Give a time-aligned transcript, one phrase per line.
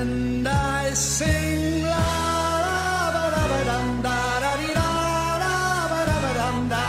[0.00, 2.04] and I sing la
[2.64, 4.88] la ba da ba dum da da dee da
[5.42, 5.54] la
[5.92, 6.84] ba da ba dum da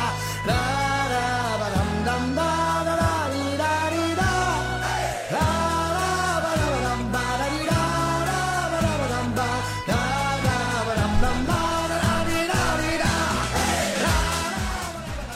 [0.47, 0.61] la
[1.11, 1.25] la
[1.59, 2.51] ba dum dum da
[2.87, 4.31] da da dee da dee da
[5.33, 5.43] la
[5.91, 7.81] la ba da ba dum ba da dee da
[8.27, 8.39] la
[8.71, 9.49] ba da ba dum ba
[9.89, 9.99] da
[10.45, 10.55] da
[10.87, 11.59] ba dum dum ba
[11.91, 13.11] da da dee da dee da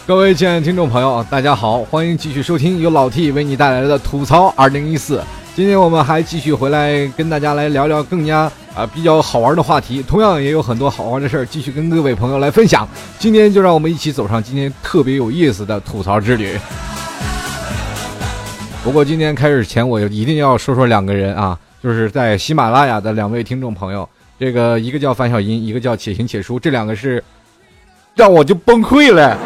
[0.07, 5.21] 各位亲爱的听众朋友，大家好，欢迎继续收听由老 T 为你带来的吐槽二零一四。
[5.55, 12.85] 今天我们还继续回来跟大家来聊聊更加啊比较好玩的话题，同样也有很多好玩的事儿，继续跟各位朋友来分享。
[13.17, 16.59] 今天就让我们一起走上今天特别有意思的吐槽之旅。
[18.83, 27.23] 不过今天开始前，我就一定要说说两个人啊，就是在喜马拉雅的两位听众朋友，这个一个叫樊小英，一个叫且行且书，这两个是
[28.13, 29.37] 让我就崩溃了。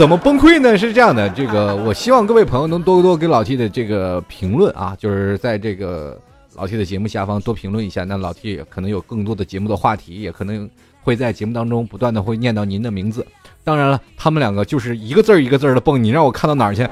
[0.00, 0.78] 怎么崩溃呢？
[0.78, 6.18] 是这样的，这个我希望各位朋友能多多给老 T 的这个评论啊，就是在这个
[6.54, 10.66] 老 T 的节目下方多评论一下，那老 T 也可能有更多的节目的话题，也可能
[11.02, 13.26] 会在节目当中不断的会念到您的名字。
[13.62, 16.88] 当然了，他们两个就是一个字儿一个字儿的蹦，你让我看到哪儿去？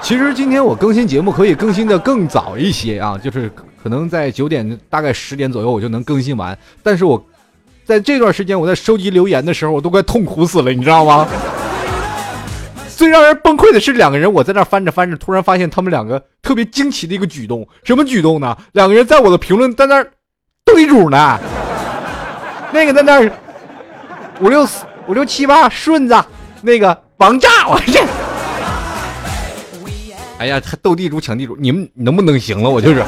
[0.00, 3.52] 其实今天我更新节目可以更新的更早一些啊，就是
[3.82, 7.22] 可能在九点大概十点左右我就能更新完，但是我
[7.90, 11.26] 在这段时间我在收集留言的时候，我都快痛苦死了，你知道吗？
[12.96, 18.56] 最让人崩溃的是，两个人我在那翻着翻着，突然发现他们两个特别惊奇的一个举动，什么举动呢？
[18.74, 20.08] 两个人在我的评论在那儿
[20.64, 21.36] 斗地主呢，
[22.72, 23.32] 那个在那儿
[24.40, 26.24] 五六四五六七八顺子，
[26.62, 28.00] 那个王炸，我这。
[30.38, 32.70] 哎呀，还斗地主抢地主，你们能不能行了？
[32.70, 33.02] 我就是，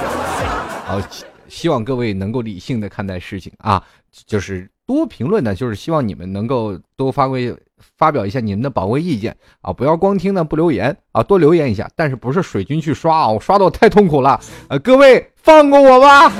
[0.84, 1.00] 好，
[1.48, 3.82] 希望各位能够理性的看待事情啊，
[4.26, 7.56] 就是多评论呢，就是希望你们能够多发挥
[7.96, 16.32] 发表一下你们的宝贵意见啊，不要光听呢不留言啊，多留言一下，但是不是水军去刷啊，我刷的我太痛苦了，呃，各位放过我吧。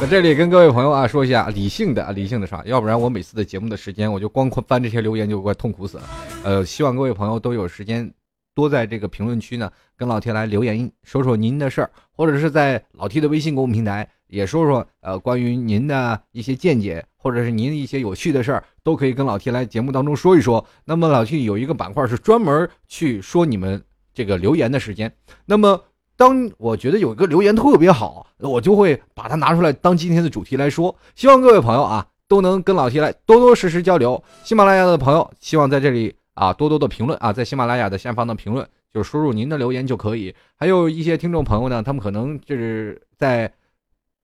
[0.00, 6.04] 在这里跟各位朋友啊说一下，理性的啊理性的刷，要不然我每次的节目的时间，我就光翻这些留言就快痛苦死了。
[6.42, 8.12] 呃，希望各位朋友都有时间
[8.52, 20.66] 多在这个评论区呢跟老 T 来留言，说说您的事儿，或者是在老 T 的微信公众平台也说说呃关于您的一些见解，或者是您的一些有趣的事儿，都可以跟老 T 来节目当中说一说。
[20.84, 23.82] 那么老 T 有一个板块是专门去说你们
[24.14, 25.12] 这个留言的时间，
[25.44, 25.80] 那么。
[26.14, 30.94] 当我觉得有一个留言特别好，我就会把它拿出来当今天的主题来说。
[31.16, 34.22] 希望各位朋友啊都能跟老 T 来多多实时交流。
[34.44, 40.32] 喜马拉雅的朋友，希望在这里啊多多的评论啊，在喜马拉雅的下方的评论就输入您的留言就可以。
[40.54, 43.52] 还有一些听众朋友呢，他们可能就是在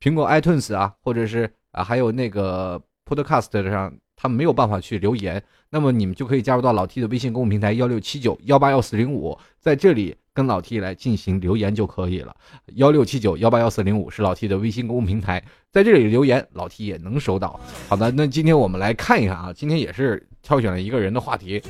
[0.00, 10.16] 苹果 iTunes 啊，或者是啊还有那个 Podcast 上，他没有办法去留言，那么你们就可以加入到老 T 的微信公众平台幺六七九幺八幺四零五，在这里。
[10.34, 12.32] 跟老 T 来进行留言就可以了，
[12.74, 15.42] 幺六七九幺八幺四零五是老 T 的微信公众平台，
[15.72, 17.58] 在这里留言，老 T 也能收到。
[17.88, 21.60] 好的，那今天我们来看一看啊，今天也是挑选了一个人的话题，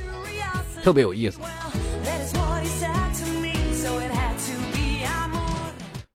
[0.83, 1.41] 特别有意思。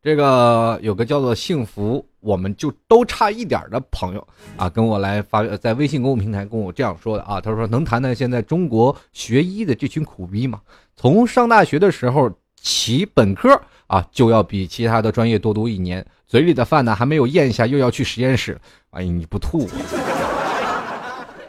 [0.03, 4.27] 这个有个叫做“幸福”，我们就都差一点的朋友
[4.57, 10.61] 啊，跟我来发在微信公众平台跟我这样说的啊，他说：“能谈谈现在中国学医的这群苦逼吗？
[10.95, 12.31] 从上大学的时候。”
[12.65, 18.57] 起本科啊，就要比其他的专业多读一年，嘴里的饭呢还没有咽下，又要去实验室。
[18.91, 19.67] 哎，你不吐？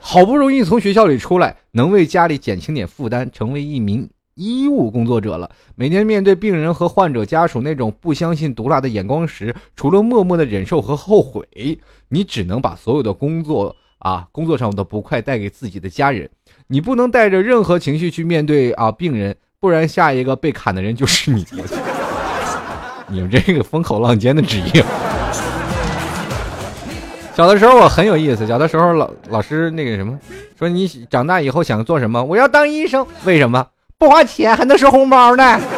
[0.00, 5.50] 好不容易从学校里出来，能为家里减轻点负担，成为一名医务工作者了。
[5.74, 11.46] 每天面对病人和患者家属那种不相信毒辣的眼光时，除了默默的忍受和后悔，
[12.08, 16.28] 你只能把所有的工作啊，工作上的不快带给自己的家人。
[16.66, 19.36] 你不能带着任何情绪去面对啊病人。
[19.60, 21.42] 不然下一个被砍的人就是你。
[23.08, 24.84] 你们这个风口浪尖的职业。
[27.34, 30.18] 小的时候我很有意思，小的时候老老师那个什么，
[30.58, 32.22] 说你长大以后想做什么？
[32.22, 33.06] 我要当医生。
[33.24, 33.66] 为什么？
[33.98, 35.60] 不花钱还能收红包呢。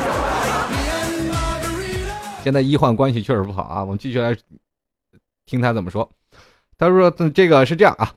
[2.43, 3.83] 现在医患关系确实不好啊。
[3.83, 4.37] 我们继续来
[5.45, 6.09] 听他怎么说。
[6.79, 8.13] 他说这个是这样啊，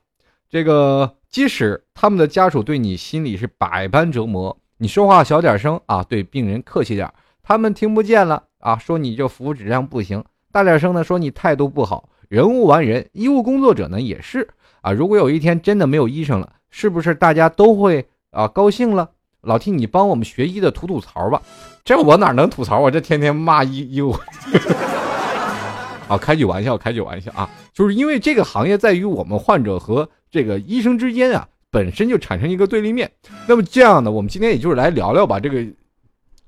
[0.48, 4.56] 这个即使他们的家属对你心里是百般折磨。
[4.78, 8.78] 你说话小点声啊，对病人客气点，他们听不见了啊。
[8.78, 12.08] 说你这服务质量不行，大点声呢，说你态度不好。
[12.28, 14.48] 人无完人，医务工作者呢也是
[14.82, 14.92] 啊。
[14.92, 19.10] 如果有一天真的没有医生了，是不是大家都会啊高兴了？
[19.42, 21.40] 老替你帮我们学医的吐吐槽吧。
[21.84, 22.78] 这我哪能吐槽？
[22.78, 24.16] 我这天天骂医医务。
[26.08, 31.46] 啊，开句玩笑，开句玩笑啊，就是因为这个行业在于我们患者和这个医生之间啊。
[31.72, 33.08] 本身就产生一个对立面，
[33.46, 35.64] 那么这样呢，我们今天也就是来聊聊吧，这个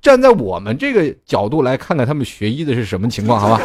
[0.00, 3.62] 站在我们这个角度来看看他们学医的是什么情况，好吧？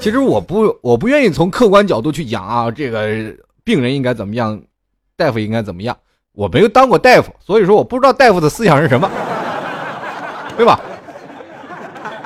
[0.00, 4.58] 其实我不我不愿意从客观角度去讲啊，这个病人应该怎么样，
[5.18, 5.94] 大夫应该怎么样。
[6.32, 9.10] 我没有当过大夫，所以说我不知道大夫的思想是什么，
[10.56, 10.80] 对吧？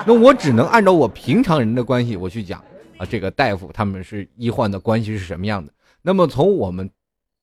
[0.07, 2.63] 那我只能按照我平常人的关系我去讲
[2.99, 5.73] 啊，这个大夫他们是医患的关系是什么样的？
[6.03, 6.89] 那么从我们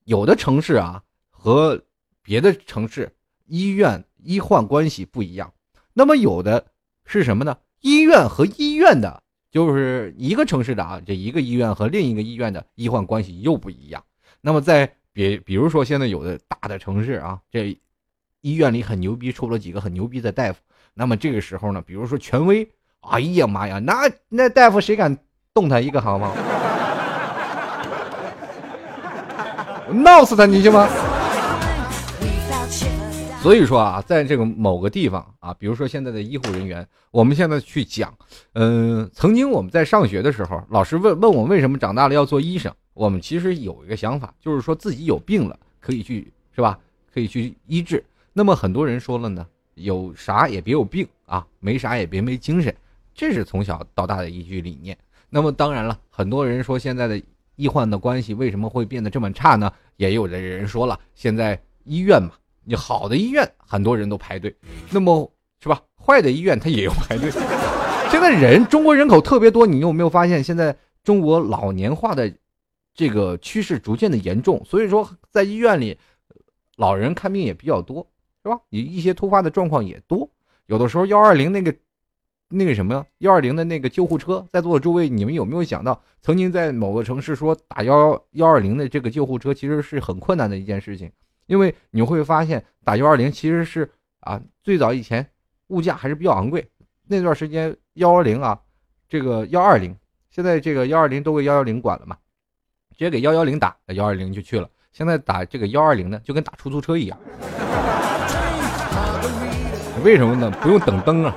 [0.06, 1.82] 有的城市啊和
[2.22, 3.12] 别的城市
[3.46, 5.52] 医院医患关系不一样，
[5.94, 6.66] 那么有的
[7.06, 7.58] 是什么呢？
[7.82, 9.22] 医院和医院的。
[9.52, 14.04] 就是一个城市的啊，这一个医院和另一个医院的医患关系又不一样。
[14.42, 17.78] 那么在比比如说现在有的大的城市啊，这
[18.42, 20.60] 医院里很牛逼，出了几个很牛逼的大夫。
[20.94, 22.68] 那么这个时候呢，比如说权威，
[23.02, 25.18] 哎呀妈呀，那那大夫谁敢
[25.54, 26.32] 动他一个好吗？
[29.94, 30.88] 闹死他你信吗？
[33.42, 38.12] 所以说啊，在这个某个地方啊，比如说现在的医护人员，我们现在去讲，
[38.54, 46.78] 嗯，曾经我们在上学的时候，老师问问我为什么长大了要做医生，我们其实有一个想法，就是说自己有病了可以去，是吧？
[47.14, 48.04] 可以去医治。
[48.32, 49.46] 那么很多人说了呢，
[49.76, 52.74] 有啥也别有病啊，没啥也别没精神，
[53.14, 54.98] 这是从小到大的一句理念。
[55.30, 57.22] 那么当然了，很多人说现在的
[57.56, 59.72] 医患的关系为什么会变得这么差呢？
[59.98, 62.32] 也有的人说了，现在医院嘛。
[62.66, 64.56] 你好的医院很多人都排队，
[64.90, 65.30] 那么
[65.62, 65.82] 是吧？
[66.02, 67.30] 坏的医院他也要排队。
[68.10, 70.74] 现在人中国人口特别多，你有没有发现现在
[71.04, 72.34] 中国老年化的
[72.94, 74.64] 这个趋势逐渐的严重？
[74.66, 75.98] 所以说在医院里，
[76.78, 78.08] 老人看病也比较多，
[78.44, 78.60] 是吧？
[78.70, 80.30] 你一些突发的状况也多。
[80.68, 81.76] 有的时候幺二零那个
[82.48, 91.12] 那个什么幺二零的那个救护车，在座的诸位，你们有没有想到，曾经在某个城市说打幺幺二零的这个救护车，其实是很困难的一件事情。
[91.48, 93.92] 因为你会发现打幺二零其实是
[94.22, 95.28] 啊，最早以前
[95.68, 96.66] 物价还是比较昂贵，
[97.08, 98.62] 那段时间幺幺零啊，
[99.10, 99.96] 这个幺二零，
[100.30, 102.18] 现在这个幺二零都归幺幺零管了嘛，
[102.94, 104.68] 直接给幺幺零打，幺二零就去了。
[104.92, 107.18] 现在打这个幺二零呢，就跟打出租车一样。
[110.04, 110.52] 为什么呢？
[110.62, 111.36] 不用等灯啊。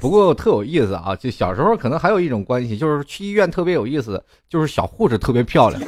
[0.00, 5.80] 不过特有意思啊，就小时候可能还有一种关系，就是去医院特别有意思，就是小护士特别漂亮。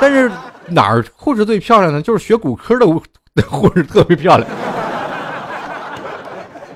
[0.00, 0.30] 但是
[0.66, 2.00] 哪儿护士最漂亮呢？
[2.00, 2.86] 就是学骨科的
[3.42, 4.48] 护士特别漂亮。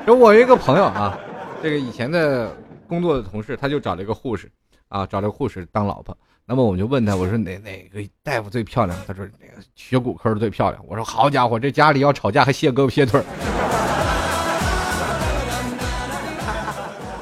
[0.06, 1.16] 有我一个朋友啊，
[1.62, 2.54] 这个以前的
[2.92, 4.46] 工作的同事，他就找了一个护士
[4.88, 6.14] 啊，找了个护士当老婆。
[6.44, 8.94] 那么我就问他，我说哪哪个大夫最漂亮？
[9.06, 10.84] 他说那个学骨科的最漂亮。
[10.86, 13.22] 我说好家伙，这家里要吵架还卸胳膊卸腿。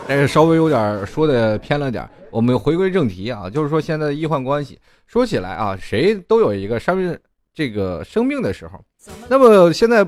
[0.08, 4.76] 但是 稍微有点说的偏了点，我们回归正题啊，就是说现在的医患关系。
[5.06, 7.16] 说起来啊，谁都有一个生病
[7.54, 8.84] 这个生病的时候。
[9.28, 10.04] 那么现在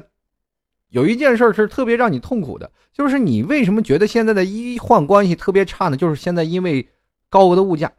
[0.93, 5.97] 有一件事是特别让你痛苦的，就是你为什么觉得现在的医患关系特别差呢？
[5.97, 6.87] 就是现在因为
[7.31, 7.91] 高额的物价，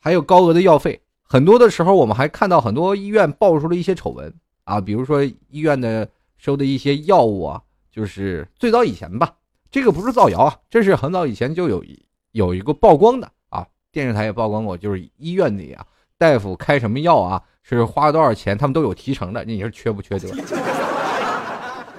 [0.00, 4.32] 还有高额的药费，很多的时候我们还看到很多医院爆出了一些丑闻
[4.64, 6.08] 啊，比如说医院的
[6.38, 7.62] 收的一些药物啊，
[7.92, 9.34] 就是最早以前吧，
[9.70, 11.84] 这个不是造谣啊，这是很早以前就有
[12.32, 15.84] 有一个曝光的啊，电视台也曝光过，就是医院里啊。
[16.16, 17.40] 大夫开什么药啊？
[17.62, 18.56] 是花了多少钱？
[18.58, 19.44] 他们都有提成的。
[19.44, 20.28] 你说缺不缺德？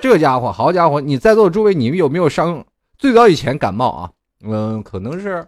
[0.01, 1.01] 这家伙，好家伙！
[1.01, 2.65] 你在座的诸位，你们有没有上
[2.97, 4.11] 最早以前感冒啊？
[4.43, 5.45] 嗯，可能是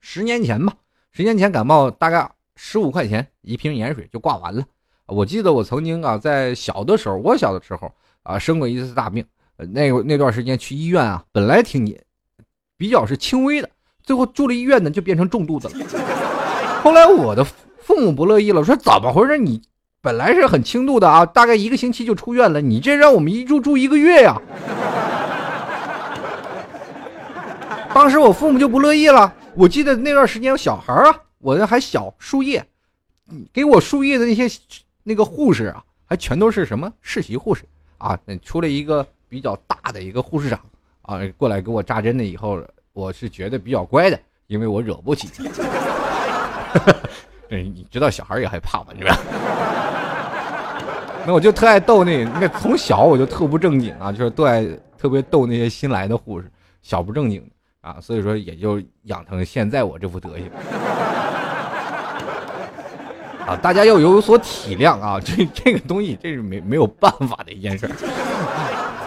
[0.00, 0.72] 十年前吧。
[1.12, 4.64] 十年前感冒大概十五块钱一瓶盐水就挂完了。
[5.06, 7.92] 我记得我曾经啊，在小的时候，我小的时候
[8.22, 9.24] 啊，生过一次大病。
[9.56, 11.84] 那那段时间去医院啊，本来挺
[12.78, 13.68] 比较是轻微的，
[14.02, 15.86] 最后住了医院呢，就变成重度的了。
[16.82, 17.46] 后来我的。
[17.82, 19.36] 父母不乐意了，说怎么回事？
[19.36, 19.60] 你
[20.02, 24.40] 本来是很轻度的啊，大概一个星期就出院了，你这让我们一住住一个月呀！
[27.92, 29.30] 当时我父母就不乐意了。
[29.54, 32.64] 我记得那段时间有小孩啊，我那还小，输液，
[33.52, 34.48] 给我输液的那些
[35.02, 37.62] 那个护士啊，还全都是什么实习护士
[37.98, 38.18] 啊。
[38.42, 40.58] 出了一个比较大的一个护士长
[41.02, 42.58] 啊，过来给我扎针了以后，
[42.94, 45.28] 我是觉得比较乖的，因为我惹不起。
[47.50, 48.94] 你知道小孩也害怕吧？
[48.96, 49.12] 你们，
[51.26, 54.66] 那我就特爱逗那那从小我就特不正经啊，就是都爱
[54.98, 56.50] 特别逗那些新来的护士，
[56.82, 57.48] 小不正经
[57.80, 60.50] 啊，所以说也就养成现在我这副德行
[63.46, 63.56] 啊。
[63.56, 67.88] 大家要有所体谅啊，这这个东西这是没没有办法的一件事。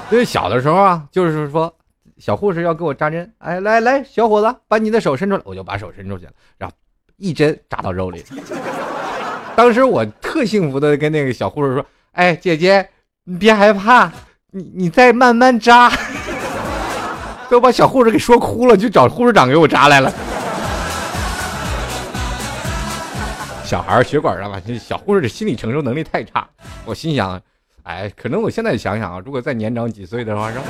[0.09, 1.73] 所以小的时候啊，就是说
[2.17, 6.75] 小护士要给我扎针，哎，来来，小伙子，把你的手伸出来，我就把手伸出去了，然后。
[7.17, 8.23] 一针扎到肉里，
[9.55, 12.89] 当时我特幸福的跟那个小护士说：“哎，姐姐，
[13.23, 14.11] 你别害怕，
[14.51, 15.91] 你你再慢慢扎。
[17.49, 20.11] 都把小护士给说哭了，就找护士长给我扎来了。
[23.63, 26.47] 小孩血管上吧，这小护士的心理承受能力太差。
[26.85, 27.41] 我心想，
[27.81, 30.65] 哎，可能我现在想想啊，如果再年长几岁的话，是吧？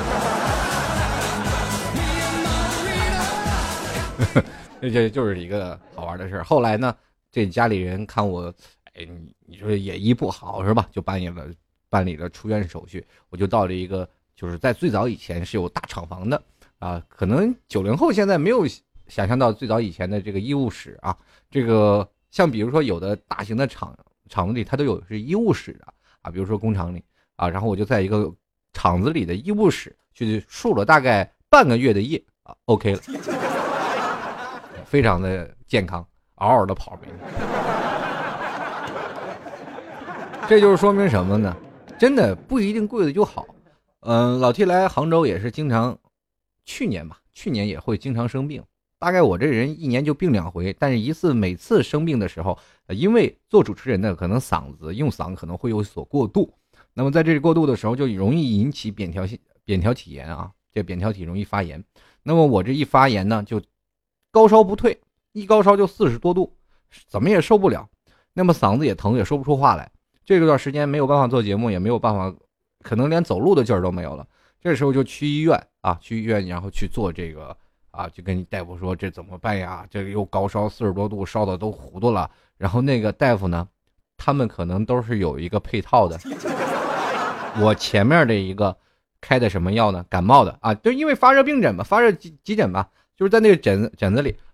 [4.80, 6.44] 这这就是一个好玩的事儿。
[6.44, 6.94] 后来呢，
[7.30, 8.52] 这家里人看我，
[8.94, 10.88] 哎你你说也医不好是吧？
[10.90, 11.46] 就办理了
[11.88, 16.42] 办理了出院手续，我就到了一个就是在最早以前是有大厂房的
[16.78, 18.66] 啊，可能九零后现在没有
[19.06, 21.16] 想象到最早以前的这个医务室啊，
[21.50, 23.96] 这个像比如说有的大型的厂
[24.28, 25.86] 厂子里它都有是医务室的
[26.22, 27.04] 啊，比如说工厂里
[27.36, 28.32] 啊，然后我就在一个
[28.72, 33.00] 厂子里的医务室去输了大概半个月的液啊，OK 了。
[34.86, 36.96] 非常的健康，嗷嗷的跑，
[40.48, 41.56] 这就是说明什么呢？
[41.98, 43.46] 真的不一定贵的就好。
[44.00, 45.98] 嗯，老 T 来杭州也是经常，
[46.64, 48.62] 去年吧，去年也会经常生病。
[48.98, 52.58] 大概我这人一年就病两回，但是一次每次生病的时候，
[52.88, 56.52] 因为做主持人的可能嗓子用嗓可能会有所过度，
[56.92, 61.82] 那么在这里过度的时候就容易引起扁桃腺扁条体炎啊，这扁条体容易发炎。
[62.22, 63.60] 那么我这一发炎呢，就。
[64.30, 66.52] 高烧不退，一高烧就四十多度，
[67.06, 67.88] 怎么也受不了。
[68.32, 69.88] 那么嗓子也疼，也说不出话来。
[70.24, 72.34] 这段时间没有办法做节目，也没有办法，
[72.82, 74.26] 可能连走路的劲儿都没有了。
[74.60, 77.56] 这时候就去医院啊，去医院，然后去做这个
[77.90, 79.86] 啊，就跟大夫说这怎么办呀？
[79.90, 82.30] 这个又高烧四十多度，烧的都糊涂了。
[82.56, 83.68] 然后那个大夫呢，
[84.16, 86.18] 他们可能都是有一个配套的。
[87.60, 88.76] 我前面的一个
[89.20, 90.04] 开的什么药呢？
[90.08, 92.86] 感冒的啊，就因为发热病诊嘛，发热急急诊嘛。
[93.16, 94.36] 就是在那个疹子疹子里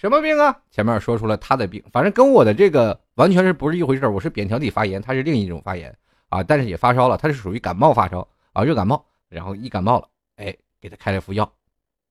[0.00, 0.56] 什么病啊？
[0.70, 5.94] 前面说出了他的病，反正跟我的这个完全是不是一回事我是扁桃体发炎，他是另一种发炎
[6.30, 9.04] 啊，但是也发烧了，他是属于感冒发烧啊，热感冒。
[9.28, 11.52] 然后一感冒了，哎，给他开了副药，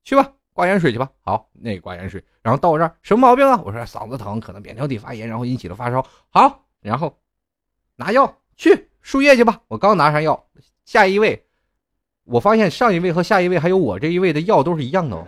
[0.03, 1.09] 去吧，挂盐水去吧。
[1.21, 2.23] 好，那挂盐水。
[2.43, 3.59] 然后到我这儿，什么毛病啊？
[3.65, 6.05] 我说嗓子疼，可能扁桃体发炎，然后引起了发烧。
[6.29, 7.17] 好，然后
[7.95, 9.61] 拿药去输液去吧。
[9.67, 10.45] 我刚拿上药，
[10.85, 11.43] 下一位，
[12.25, 15.17] 我发现上一位和下一位还有我这一位的药都是一样的。
[15.17, 15.25] 哦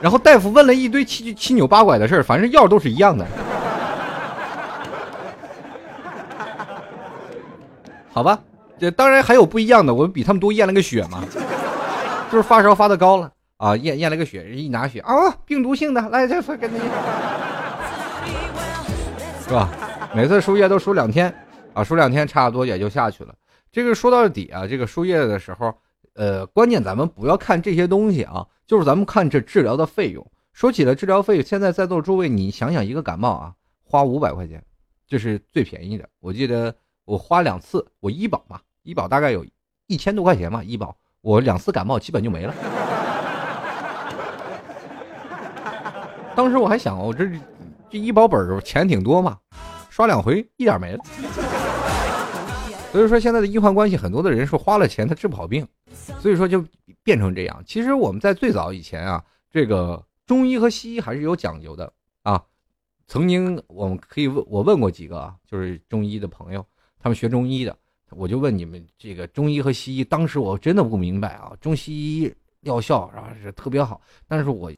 [0.00, 3.26] 然后大夫问了一堆七七扭八拐的事儿，反正药都是一样的。
[8.12, 8.38] 好吧，
[8.78, 11.22] 这当然还有不一样的，我比他们多验了个血嘛，
[12.30, 16.78] 就是发烧发的高了啊，验验了个血，一拿血啊，病毒性的，来这给你，
[19.44, 19.70] 是吧？
[20.14, 21.34] 每次输液都输两天
[21.74, 23.34] 啊，输两天差不多也就下去了。
[23.72, 25.74] 这个说到底啊，这个输液的时候，
[26.14, 28.46] 呃，关键咱们不要看这些东西啊。
[28.66, 33.54] 就是咱们看这治疗的费用，说起了治疗费用，现在在座诸位，你想想一个感冒啊，
[33.84, 34.60] 花五百块钱，
[35.06, 36.08] 这是最便宜的。
[36.18, 39.46] 我记得我花两次，我医保嘛，医保大概有
[39.86, 42.54] 一千多块钱嘛，医保我两次感冒基本就没了。
[46.34, 47.30] 当时我还想，我这
[47.88, 49.38] 这医保本钱挺多嘛，
[49.88, 51.04] 刷两回一点没了。
[52.96, 55.66] 所以说现在的医患关系，很多的人说花了钱他治不好病，
[56.20, 56.64] 所以说就。
[57.02, 62.42] 变成这样，其实我们在最早以前啊，这个中医和西医还是有讲究的啊。
[63.06, 66.66] 曾经我们可以问，我问过几个啊，就是中医的朋友，
[66.98, 67.78] 他们学中医的，
[68.10, 74.72] 我就问你们这个中医和西医，当时我真的不明白啊，中西医疗效啊是特别好，但是我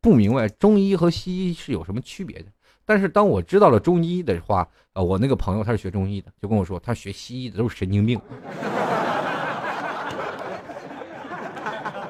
[0.00, 2.46] 不明白中医和西医是有什么区别的。
[2.84, 8.20] 但是当我知道了中医的话，呃，我那个朋友他是学中医的，就跟我说，他学西医的都是神经病。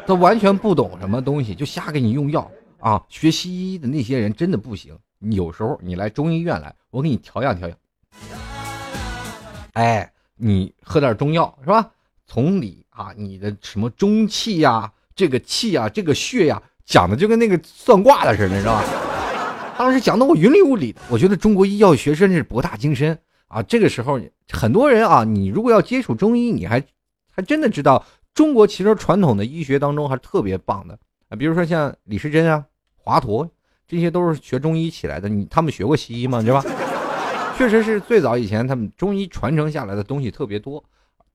[0.04, 2.50] 他完全不懂什么东西，就瞎给你用药
[2.80, 3.00] 啊！
[3.08, 4.98] 学西医的那些人真的不行。
[5.30, 7.78] 有时候你来中医院来，我给你调养调养。
[9.74, 11.90] 哎，你喝点中药是吧？
[12.26, 18.84] 从里啊，你的什么中气呀，这个气呀，这个血呀，讲的就跟那个算卦的似的，你知道吧？
[19.78, 21.00] 当时讲的我云里雾里的。
[21.08, 23.62] 我觉得中国医药学真是博大精深啊！
[23.62, 26.82] 这个时候很多人啊，你如果要接触中医，你还
[27.30, 28.04] 还真的知道。
[28.34, 30.98] 中国其实传统的医学当中还是特别棒的
[31.28, 32.64] 啊，比如说像李时珍啊、
[32.96, 33.48] 华佗，
[33.86, 35.28] 这些都是学中医起来的。
[35.28, 36.40] 你他们学过西医吗？
[36.42, 36.64] 对吧？
[37.58, 40.82] 确实是最早以前他们中医传承下来的东西特别多，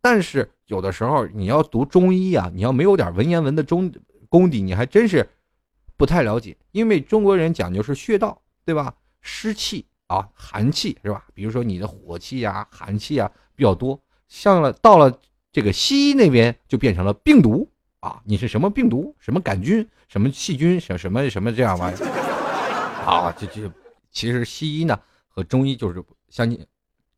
[0.01, 3.91] 但是有的时候你要读中医啊，你要没有点文言文的中
[4.27, 5.27] 功底，你还真是
[5.98, 6.56] 不太了解。
[6.72, 8.94] 因为中国人讲究是穴道，对吧？
[9.20, 11.25] 湿气啊、寒气是吧？
[11.34, 15.20] 比如说你的火气呀、寒气啊比较多，像了到了。
[15.50, 17.68] 这个西医那边就变成了病毒
[18.00, 18.22] 啊！
[18.25, 19.16] 你是什么病毒？
[19.18, 19.88] 什么杆菌？
[20.08, 20.80] 什么细菌？
[20.80, 22.06] 什什么什么这样玩意儿
[23.04, 23.34] 啊？
[23.36, 23.72] 这这
[24.12, 26.63] 其实西医呢和中医就是相近，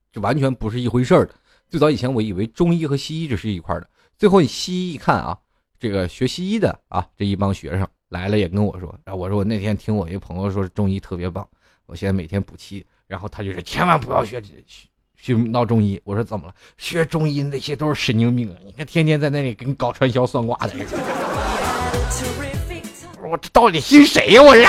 [0.09, 1.36] 这完全不是一回事儿的。
[1.67, 5.38] 最早以前我以为中医和西医这是一块的，最后西医一看啊，
[5.77, 11.47] 这个学西医的啊这一帮学生来了也跟我说，啊我说我那天听我一朋友说中医特别棒，
[11.85, 14.53] 我现在每天补气，然后他就是千万不要学学
[15.15, 16.01] 学闹中医。
[16.03, 16.53] 我说怎么了？
[16.77, 18.55] 学中医那些都是神经病啊！
[18.65, 20.73] 你看天天在那里跟搞传销算卦的。
[23.21, 24.41] 我这到底信谁呀？
[24.41, 24.65] 我这。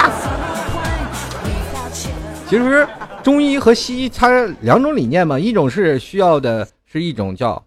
[2.46, 2.86] 其实
[3.22, 7.64] 中医和西医它两种理念嘛，一种是需要的是一种叫，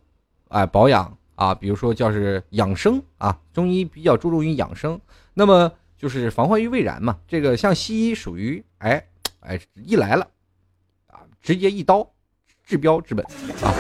[0.50, 5.00] 哎保养啊，比如说叫是养生啊，中医比较注重于养生，
[5.34, 7.18] 那么就是防患于未然嘛。
[7.28, 9.06] 这个像西医属于哎
[9.40, 10.28] 哎一来了，
[11.08, 12.08] 啊直接一刀
[12.64, 13.74] 治标治本啊。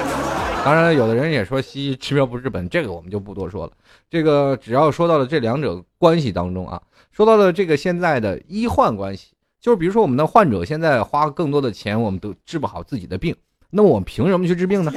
[0.65, 3.74] 当然，有的人也说西医治标不治本，这个我们就不多说了。
[4.10, 6.81] 这个只要说到了这两者关系当中啊，
[7.12, 9.33] 说到了这个现在的医患关系。
[9.60, 13.33] 就是比如说，我们的患者现在花更多的钱，我们都治不好自己的病，
[13.69, 14.91] 那么我们凭什么去治病呢？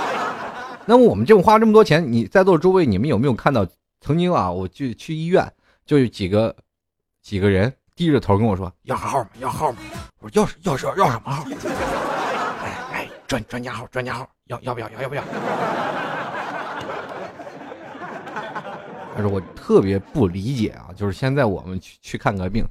[0.86, 3.66] 那么我们这么花这么多钱，你在座诸位，你们有没有看到
[4.00, 5.52] 曾经啊，我去去医院，
[5.90, 6.54] 就有几个
[7.20, 9.30] 几个人低着头跟我说要号吗？
[9.40, 9.78] 要号吗？
[10.20, 11.44] 我说要要要要什么号？
[12.62, 14.88] 哎哎，专专家号，专家号，要要不要？
[14.90, 15.24] 要要不要？
[19.16, 22.64] 他说我特别不理解啊，就是现在我们去去看个病。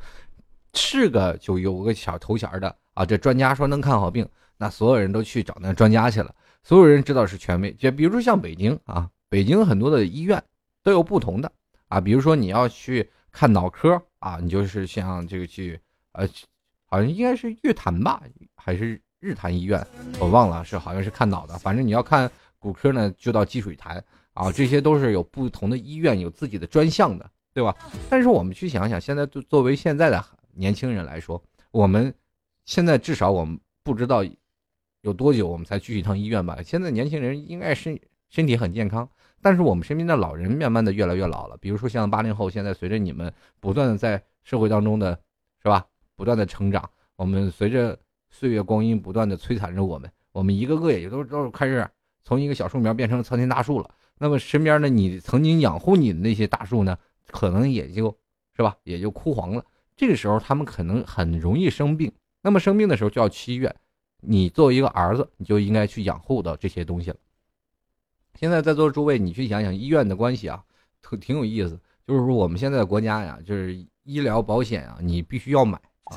[0.73, 6.33] 是个就有个小头衔的啊，这专家说能看好病，那所有人都去找那专家去了。
[6.63, 10.41] 所有人知道是权威，就比如说像北京啊，北京很多的医院
[10.81, 11.51] 都有不同的
[11.89, 15.77] 啊，比如说你要去看脑科啊，你就是像这个去
[16.13, 16.25] 呃，
[16.86, 18.24] 好像应该是粤坛吧，
[18.55, 19.86] 还是日坛医院，
[20.19, 21.58] 我忘了是好像是看脑的。
[21.58, 24.01] 反正你要看骨科呢，就到积水潭
[24.34, 27.75] 啊，这些都是有不同的医院有自己的专项的，对吧？
[28.10, 30.25] 但是我们去想想，现在作作为现在的。
[30.55, 31.41] 年轻人来说，
[31.72, 32.13] 我们
[32.65, 34.25] 现在至少我们不知道
[35.01, 36.58] 有多久我们才去一趟医院吧。
[36.62, 37.98] 现在年轻人应该身
[38.29, 39.10] 身体很健康，
[39.41, 41.58] 但是我们身边的老人慢慢的越来越老了。
[41.58, 45.19] 比如说像八零后，现在随着你们不断的在社会当中的，
[45.62, 45.86] 是吧？
[46.15, 47.97] 不断的成长，我们随着
[48.30, 51.88] 岁月光阴不断的摧残着我们，我们一个个也都都开始
[52.23, 53.89] 从一个小树苗变成参天大树了。
[54.17, 56.97] 那么身边的你曾经养护你的那些大树呢，
[57.28, 58.15] 可能也就
[58.56, 59.63] 是吧，也就枯黄了。
[59.95, 62.12] 这个时候，他们可能很容易生病。
[62.41, 63.73] 那么生病的时候就要去医院。
[64.21, 67.15] 你作为一个儿子，你就应该去养护到这些东西了。
[68.39, 70.63] 现在在座诸位，你去想想医院的关系啊，
[71.02, 71.78] 特挺有意思。
[72.08, 73.75] 就是说，我们现在的国家呀，就是
[74.06, 76.15] 医疗保险啊，你必须要买啊，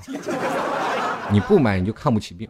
[1.32, 2.48] 你不买你就看不起病。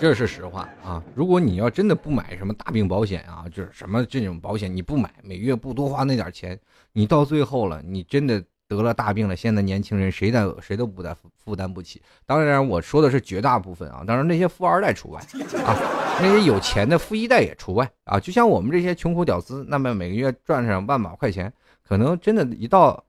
[0.00, 1.00] 这是实话啊！
[1.14, 6.58] 如果你要真的不买什么大病保险啊，就是什么这种保险你不买，每月不多花那点钱，
[6.92, 12.02] 你到最后了，你真的得了大病了，现在年轻人谁担谁都不担负担不起。
[12.26, 15.20] 当然我说的是绝大部分啊，当然那些富二代除外
[15.64, 15.74] 啊，
[16.20, 18.20] 那些有钱的富一代也除外啊。
[18.20, 21.50] 就像我们这些穷苦屌丝，那么每个月赚上万把块钱，
[21.82, 23.02] 可能真的一到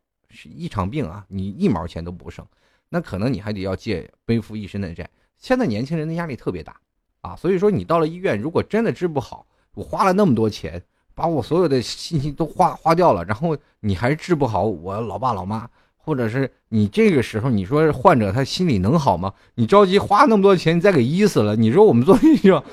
[0.45, 2.45] 一场病啊，你一毛钱都不剩，
[2.87, 5.09] 那可能你还得要借背负一身的债。
[5.37, 6.79] 现在年轻人的压力特别大，
[7.19, 10.81] 啊，所以说你到了医院，如果真的治不好，我花了那么多钱，
[11.19, 19.33] 把我所有的信息都花花掉了，然后你还治不好我老爸老妈，或者是你这个时候你说患者他心里能好吗？
[19.55, 22.63] 你着急花那么多钱，你再给医死了，你说我们做医生？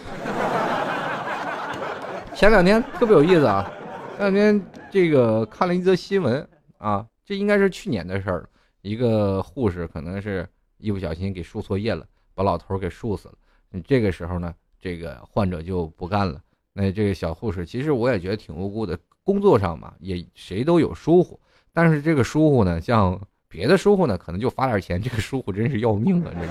[2.36, 3.68] 前两天特别有意思啊，
[4.16, 8.48] 前两天这个看了一则新闻啊，这应该是去年的事儿，
[8.82, 12.06] 一个护士可能是一不小心给输错液了。
[12.32, 13.34] 把老头给输死了，
[13.70, 16.38] 你这个时候呢，这个患者就不干了。
[16.76, 18.98] 那这个小护士，其实我也觉得挺无辜的。
[19.24, 21.40] 工作上嘛，也谁都有疏忽，
[21.72, 25.02] 但是这个疏忽呢，像别的疏忽呢，可能就罚点钱。
[25.02, 26.30] 这个疏忽真是要命啊！
[26.32, 26.46] 这个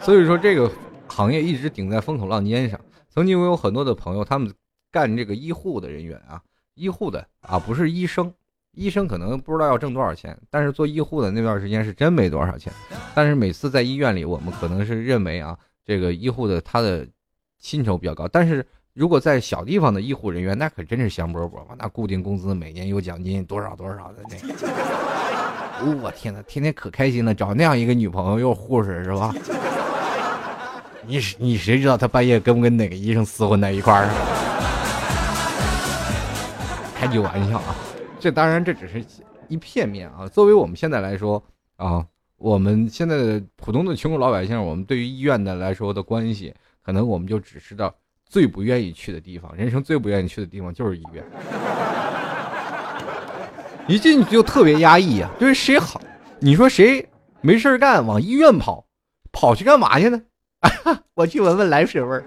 [0.00, 0.70] 所以说，这个
[1.08, 2.80] 行业一直顶在风口浪尖上。
[3.08, 4.54] 曾经我有很多的朋友，他们
[4.92, 6.40] 干这个医护的人员啊，
[6.74, 8.32] 医护的啊，不是医生。
[8.76, 12.72] 医生可能不知道要挣多少钱，但是做医护的那段时间是真没多少钱。
[13.12, 17.06] 但是每次在医院里，我们可能是认为啊，这个医护的他的
[17.58, 18.28] 薪酬比较高。
[18.28, 24.54] 但是如果在小地方的医护人员，那可真是香饽饽嘛，那固定工资每年有奖金多少多少的那个。
[26.02, 29.34] 我天哪，天天可开心了，找那样一个女朋友又护士是吧？
[31.04, 34.06] 你你谁知道他半夜跟不跟哪个医生厮混在一块儿？
[36.94, 37.74] 开句玩笑啊。
[38.20, 39.04] 这当然这只是
[39.48, 40.28] 一片面啊。
[40.28, 41.42] 作为我们现在来说
[41.74, 42.06] 啊，
[42.42, 46.52] 我们现在的普通的穷苦老百姓，我们对于医院的来说的关系，
[46.84, 47.94] 可能我们就只知道
[48.26, 51.24] 最不愿意去的地方，人生最不愿意去的地方就是医院。
[53.86, 56.00] 一进去就特别压抑呀，就是谁好，
[56.40, 57.08] 你说谁
[57.40, 58.84] 没事干往医院跑，
[59.30, 60.20] 跑去干嘛去呢？
[61.14, 62.24] 我去闻闻来水味儿。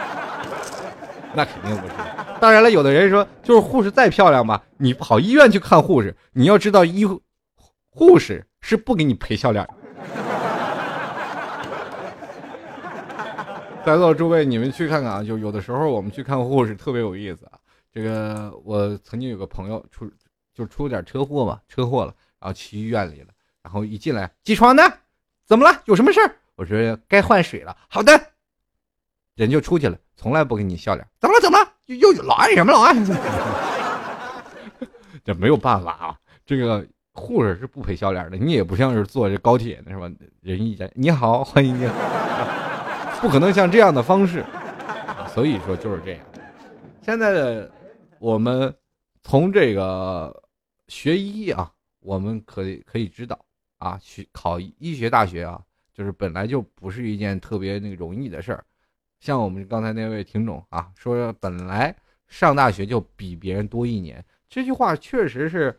[1.36, 1.92] 那肯定不是。
[2.40, 7.04] 当然了，有的人说，就是护士再漂亮吧，你跑医院去看护士，你要知道医
[7.90, 9.66] 护士是不给你赔笑脸。
[13.84, 17.52] 在座诸位，你们去看看啊，就有的时候我们去看护士特别有意思啊。
[17.90, 20.10] 这个我曾经有个朋友出
[20.52, 23.28] 就出点车祸嘛，车祸了，然后去医院里了，
[23.62, 24.82] 然后一进来，机床呢？
[25.46, 25.82] 怎么了？
[25.86, 26.36] 有什么事儿？
[26.54, 27.76] 我说该换水了。
[27.88, 28.20] 好的，
[29.34, 31.06] 人就出去了，从来不给你笑脸。
[31.18, 31.40] 怎么了？
[31.40, 31.72] 怎么了？
[31.86, 32.94] 又又老爱什么老爱？
[35.24, 36.86] 这没有办法啊，这个
[37.18, 38.36] 护士是不赔笑脸的。
[38.36, 40.10] 你也不像是坐这高铁呢，是吧？
[40.40, 41.88] 人一见你好，欢迎你。
[43.20, 44.44] 不可能像这样的方式，
[45.34, 46.20] 所以说就是这样。
[47.02, 47.70] 现在的
[48.20, 48.72] 我们
[49.22, 50.42] 从这个
[50.86, 53.38] 学医啊，我们可以可以知道
[53.78, 55.60] 啊，去考医学大学啊，
[55.92, 58.64] 就是本来就不是一件特别那个容易的事儿。
[59.18, 61.92] 像我们刚才那位听众啊，说本来
[62.28, 65.76] 上大学就比别人多一年，这句话确实是，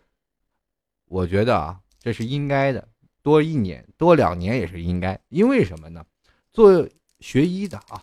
[1.10, 2.88] 我觉得啊，这是应该的，
[3.24, 5.20] 多一年多两年也是应该。
[5.30, 6.06] 因为什么呢？
[6.52, 6.88] 做
[7.20, 8.02] 学医的啊，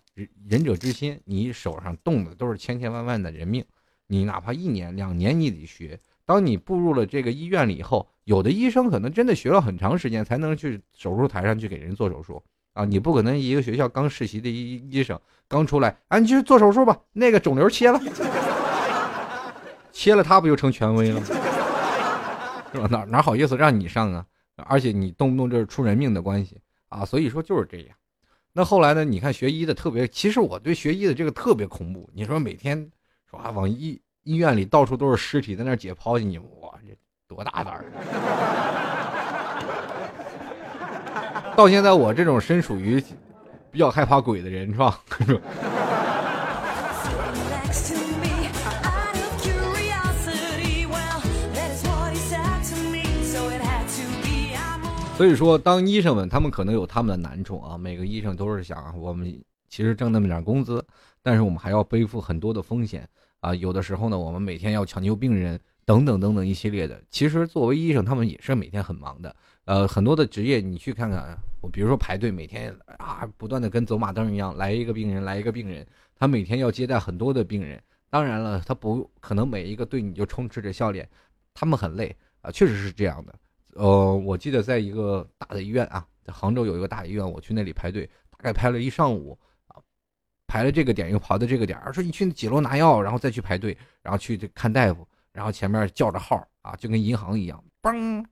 [0.48, 3.64] 仁者之心，你手上动的都是千千万万的人命，
[4.08, 5.98] 你哪怕一年两年你得学。
[6.24, 12.42] 当你步入了这个医院里以后，有的医生可能真的学了很长时间才能去手术台上去给人做手术
[12.72, 18.00] 啊，你不可能一个学校刚实习的医医生刚出来，啊，你去做手术吧，那个肿瘤切了，
[19.92, 21.22] 切了他不就成权威了？
[22.88, 24.26] 哪哪好意思让你上啊？
[24.68, 26.58] 而且你动不动就是出人命的关系
[26.88, 27.96] 啊，所以说就是这样。
[28.52, 29.04] 那后来呢？
[29.04, 32.08] 你看学医的特别，其实我对学医的这个特别恐怖。
[32.14, 32.90] 你说每天
[33.28, 36.96] 说啊，往医医院里到处都是尸体，在那解剖，你哇，这
[37.28, 37.84] 多大胆儿！
[41.54, 42.98] 到现在我这种身属于
[43.70, 44.98] 比较害怕鬼的人，是吧？
[55.16, 57.78] 所以说，当医生们，他们可能有他们的难处啊。
[57.78, 60.84] 每个医生都是想，我们其实挣那么点工资，
[61.22, 63.08] 但是我们还要背负很多的风险
[63.40, 63.54] 啊。
[63.54, 67.02] 有的时候呢，我们每天要抢救病人，等等等等一系列的。
[67.10, 69.34] 其实作为医生，他们也是每天很忙的。
[69.64, 77.82] 呃，很多的职业，你去看看，我比如说排队，每天啊，不断的跟走马灯一样，来一个病人，来一个病人，他每天要接待很多的病人。
[78.10, 81.08] 当然了，他不可能每一个对你就充斥着笑脸，
[81.54, 83.34] 他们很累啊，确实是这样的。
[83.76, 89.38] 呃，我记得在一个大的医院啊，在杭州有一个大医院，我去那里排队，大概排了一上午，
[90.46, 98.24] 排了这个点又跑到这个点，说你去几楼拿药，然后再去排队，然后去看大夫，然后前面叫着号啊，就跟银行一样，嘣，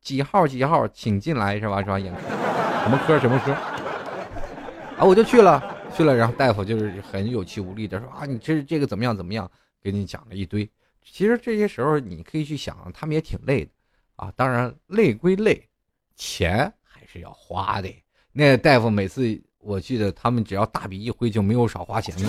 [0.00, 1.80] 几号几号，请进来是吧？
[1.82, 1.98] 是吧？
[1.98, 3.52] 什么科什么科？
[3.52, 5.62] 啊，我就去了
[5.94, 9.50] 去了，然后大夫就是很有气无力的说啊，你这这个怎么样怎么样，
[9.82, 10.66] 给你讲了一堆。
[11.02, 13.70] 其实这些时候你可以去想，他们也挺累的。
[14.16, 15.68] 啊，当然累归累，
[16.16, 17.88] 钱还是要花的。
[18.32, 22.22] 那大夫每次，我记得他们只要大笔一挥，就没有少花钱的。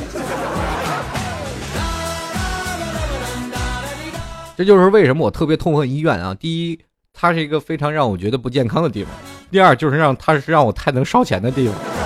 [4.55, 6.33] 这就是为什么我特别痛恨医院啊！
[6.33, 6.79] 第一，
[7.13, 9.13] 它是一个非常让我觉得不健康的地方；
[9.51, 11.96] 第二，就是让它是让我太能烧钱的地方。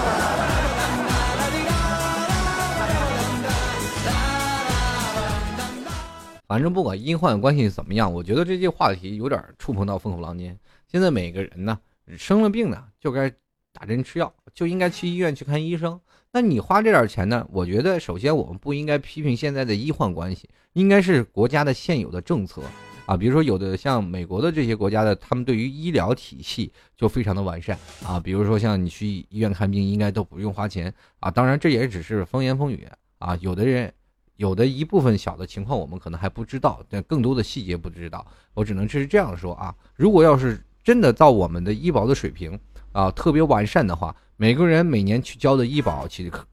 [6.51, 10.59] 反正不管医患关系怎么样，我觉得这些话题有点触碰到风口浪尖。
[10.85, 11.79] 现在每个人呢，
[12.17, 13.31] 生了病呢就该
[13.71, 15.97] 打针吃药，就应该去医院去看医生。
[16.33, 17.47] 那你花这点钱呢？
[17.53, 22.61] 我觉得首先我们不应该批评现在的医患关系，应该是国家的现有的政策
[23.05, 23.15] 啊。
[23.15, 28.19] 比如说有的像美国的这些国家的，他们对于医疗体系就非常的完善啊。
[28.19, 31.31] 比如说像你去医院看病，应该都不用花钱啊。
[31.31, 32.85] 当然这也只是风言风语
[33.19, 33.37] 啊。
[33.39, 33.93] 有的人。
[34.41, 38.25] 有的一部分小的情况，我们可能还不知道，但更多的细节不知道。
[38.55, 39.71] 我只能是这样说啊。
[39.95, 42.59] 如果要是真的到我们的医保的水平
[42.91, 46.43] 啊，特别完善的话，每个人每年去交的医保，其实可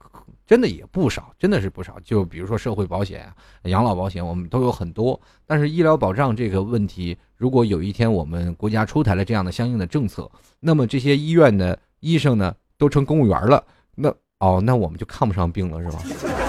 [0.46, 1.98] 真的也不少，真的是不少。
[2.04, 3.26] 就比如说社会保险、
[3.62, 5.18] 养老保险，我们都有很多。
[5.46, 16.47] 但是医疗保障这个问题，如果有一天我们国家出台了这样的相应的政策，那么这些医院的医生呢，都成公务员了，那哦，那我们就看不上病了，是吧？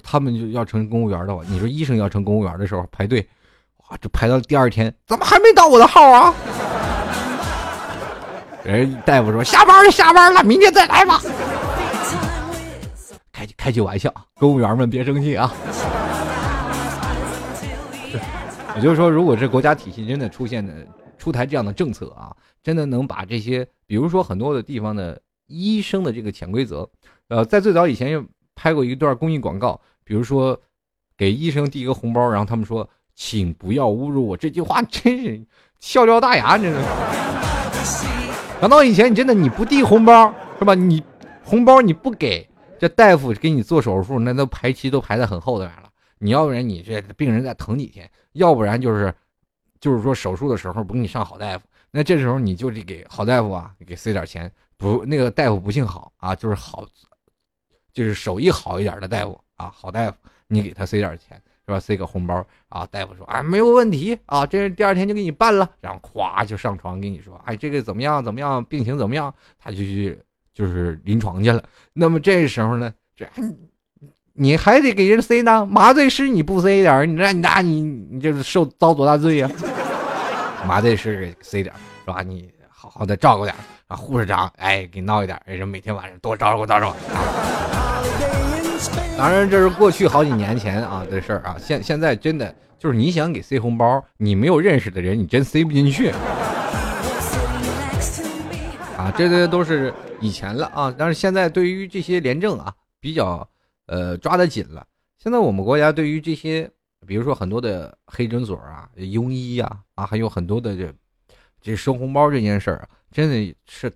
[0.00, 3.26] 他们就要成公务员的话，你说医生要成公务员的时候排队，
[3.88, 6.34] 哇，这排到第二天，怎么还没到我的号啊？
[8.64, 11.20] 人大夫说下班了，下班了，明天再来吧。
[13.32, 15.52] 开开句玩笑，公务员们别生气啊。
[18.76, 20.72] 也就是说，如果这国家体系真的出现的
[21.18, 26.88] 出台这样的政策啊，真的能把这些，比如说很多的地方的医生的这个潜规则，
[27.28, 30.58] 呃，在最早以前拍过一段公益广告，比如说
[31.16, 35.44] 给医生递一个红包，然后他们说，请不要侮辱我，这句话真是
[35.78, 36.80] 笑掉大牙，真的。
[38.60, 40.74] 难道以前你真的你不递红包是吧？
[40.74, 41.02] 你
[41.42, 45.90] 红包你不给，这大夫给你做手术，那都排期都排在很后头来了。
[46.18, 48.08] 你要不然你这病人再疼几天。
[48.34, 49.12] 要不然就是，
[49.80, 54.50] 就是说手术的时候不给你上好大夫，那这时候你就得给好大夫啊，给塞点钱。
[54.78, 56.86] 不，那个大夫不姓好啊，就是好，
[57.92, 60.16] 就是手艺好一点的大夫啊，好大夫，
[60.48, 61.78] 你给他塞点钱是吧？
[61.78, 70.18] 塞个红包啊，大夫说啊没有问题啊，这第二天就给你办了，然后咵就上床跟你说，哎这个怎么样怎么样，病情怎么样，他就去
[70.54, 71.62] 就是临床去了。
[71.92, 73.26] 那么这时候呢，这。
[74.34, 79.50] 你还得给人塞呢，麻醉师你不塞点，你那那你你这是受遭多大罪呀？
[80.66, 82.22] 麻醉师给塞点是吧？
[82.22, 83.54] 你好好的照顾点
[83.88, 87.61] 啊，护士长哎给闹一点儿，人每天晚上多照顾照顾。
[89.16, 96.10] 当然这是过去好几年前啊的事儿啊，现现在真的就是你想给塞红包，你没有认识的人，你真塞不进去。
[98.96, 103.48] 啊，这些都是以前了啊，但是现在对于这些廉政啊比较。
[103.86, 104.86] 呃，抓得紧了。
[105.18, 106.70] 现在我们国家对于这些，
[107.04, 110.90] 比如说很多的黑诊所啊、庸医呀，啊，还有很多的这
[111.60, 113.92] 这收红包这件事儿，真的是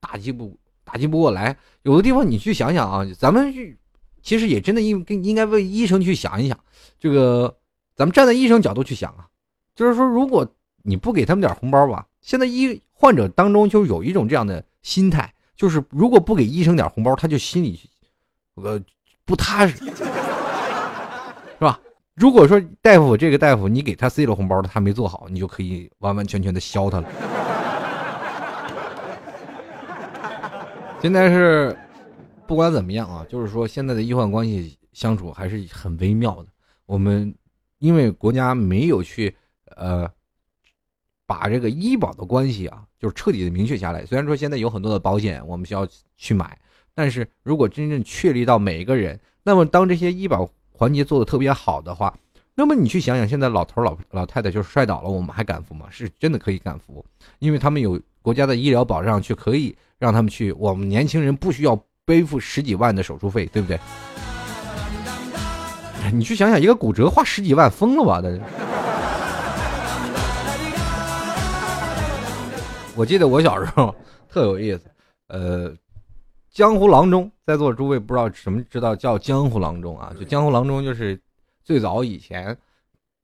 [0.00, 1.56] 打击不打击不过来。
[1.82, 3.78] 有的地方你去想想啊，咱们去
[4.26, 6.58] 其实也真的应应该为医生去想一想。
[6.98, 7.56] 这个
[7.94, 9.28] 咱们站在医生角度去想啊，
[9.76, 10.44] 就是说，如果
[10.82, 17.78] 你不给他们点红包吧，现在医患者当中就有一种这样的心态，就是如果不给医生点红包，他就心里
[18.56, 18.82] 呃。
[19.24, 20.04] 不踏实， 是
[21.58, 21.80] 吧？
[22.14, 27.08] 如果说大夫这个大夫，你给他塞了红包他没做好，你就可以完完全全的削他了。
[31.02, 31.76] 现在是
[32.46, 36.46] 不管怎么样啊，就是说现在的医患关系相处还是很微妙的。
[36.86, 37.34] 我们
[37.78, 39.34] 因为国家没有去
[39.76, 40.08] 呃
[41.26, 44.06] 把这个医保的关系啊，就是彻底的明确下来。
[44.06, 46.56] 虽然说现在有很多的保险，我们需要去买。
[46.94, 52.16] 但是如果真正确立到每一个人，那么当这些医保环节做的特别好的话，
[52.54, 55.88] 那么你去想想，现在老头老老太太就是摔倒了，我们还敢扶吗？
[55.90, 57.04] 是真的可以敢扶，
[57.38, 60.52] 因为他们有国家的医疗保障，去可以让他们去。
[60.52, 63.78] 我们年轻人不需要背负十几万的手术费，对不对？
[66.12, 68.20] 你去想想，一个骨折花十几万，疯了吧？
[68.20, 68.40] 的。
[72.94, 73.92] 我记得我小时候
[74.28, 74.88] 特有意思，
[75.28, 75.74] 呃。
[76.52, 80.10] 江湖郎中，在座诸位不知道什么知道叫江湖郎中啊？
[80.18, 81.20] 就江湖郎中就是
[81.62, 82.56] 最早以前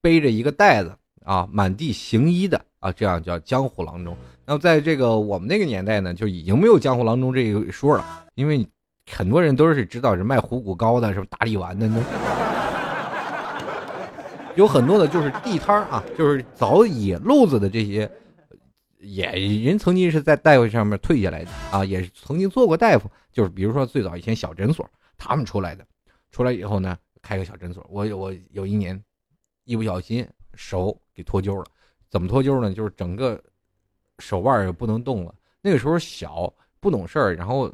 [0.02, 4.16] 背着一个袋子啊，满地行医的啊，这样叫江湖郎中。
[4.44, 8.66] 那么在这个我们那个年代呢，就已经没有江湖郎中这一说了，因为
[9.10, 11.88] 很多人都是知道是卖虎骨膏的，是大力丸的，
[14.56, 18.10] 有很多的就是地摊啊，就是找野路子的这些。
[18.98, 25.84] 也人曾经是在大夫上面退下来的啊，也是曾经做过大夫，就是比如说最早以前小诊所他们出来的，
[26.30, 27.84] 出来以后呢开个小诊所。
[27.90, 29.02] 我我有一年
[29.64, 31.64] 一不小心手给脱臼了，
[32.10, 32.72] 怎么脱臼呢？
[32.72, 33.40] 就是整个
[34.18, 35.34] 手腕也不能动了。
[35.60, 37.72] 那个时候小不懂事儿，然后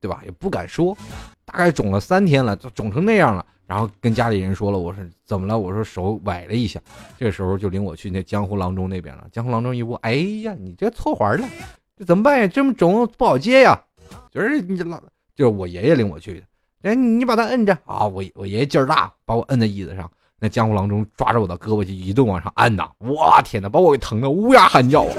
[0.00, 0.96] 对吧也不敢说，
[1.44, 3.44] 大概肿了三天了，就肿成那样了。
[3.66, 5.58] 然后跟家里人说了，我说怎么了？
[5.58, 6.78] 我说手崴了一下。
[7.16, 9.26] 这个时候就领我去那江湖郎中那边了。
[9.32, 11.48] 江湖郎中一问，哎呀，你这错环了，
[11.96, 12.46] 这怎么办呀？
[12.46, 13.82] 这么肿不好接呀。
[14.30, 15.00] 就是你老，
[15.34, 16.46] 就是我爷爷领我去的。
[16.82, 18.06] 哎，你把他摁着啊！
[18.06, 20.10] 我我爷爷劲儿大，把我摁在椅子上。
[20.44, 22.86] 那江湖郎中抓着我的胳膊就一顿往上按呐！
[22.98, 25.14] 哇天哪，把我给疼的乌鸦喊叫啊！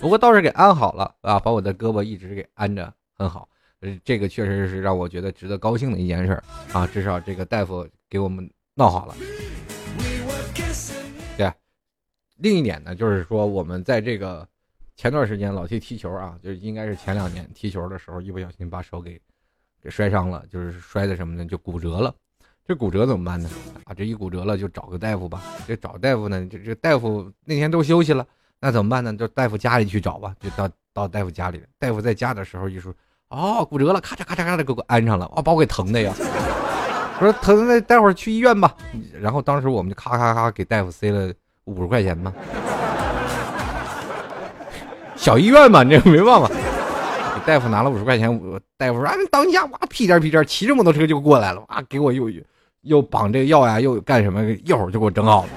[0.00, 3.46] 不过倒是给安好了啊，把我的胳膊一直给安着，很好。
[4.02, 6.86] 这个确实是让我觉得值得高兴的一件事啊！
[6.86, 9.14] 至少这个大夫给我们闹好了。
[11.36, 11.52] 对，
[12.38, 14.48] 另一点呢，就是说我们在这个
[14.96, 19.20] 前段时间老去踢球啊，就是应该是前两年踢球的时候，一不小心把手给
[19.82, 21.44] 给摔伤了，就是摔的什么呢？
[21.44, 22.14] 就骨折了。
[22.66, 23.50] 这骨折怎么办呢？
[23.84, 25.42] 啊，这一骨折了就找个大夫吧。
[25.66, 28.24] 这找大夫呢，这这大夫那天都休息了，
[28.60, 29.12] 那怎么办呢？
[29.14, 30.34] 就大夫家里去找吧。
[30.40, 32.94] 就到到大夫家里，大夫在家的时候一说。
[33.28, 36.14] 哦，骨折了，咔嚓咔嚓咔嚓给我安上了，哇，把我给疼的呀！
[37.18, 38.76] 我说疼，那待会儿去医院吧。
[39.20, 41.32] 然后当时我们就咔咔咔给大夫塞了
[41.64, 42.32] 五十块钱嘛，
[45.16, 46.50] 小医院嘛，这没办法。
[47.46, 48.28] 大夫拿了五十块钱，
[48.76, 52.28] 大夫说啊，你等一下，哇，屁颠屁颠骑着摩托车就过来了，哇，给我又
[52.82, 55.48] 又绑这个药呀，又干什么，一会儿就给我整好了。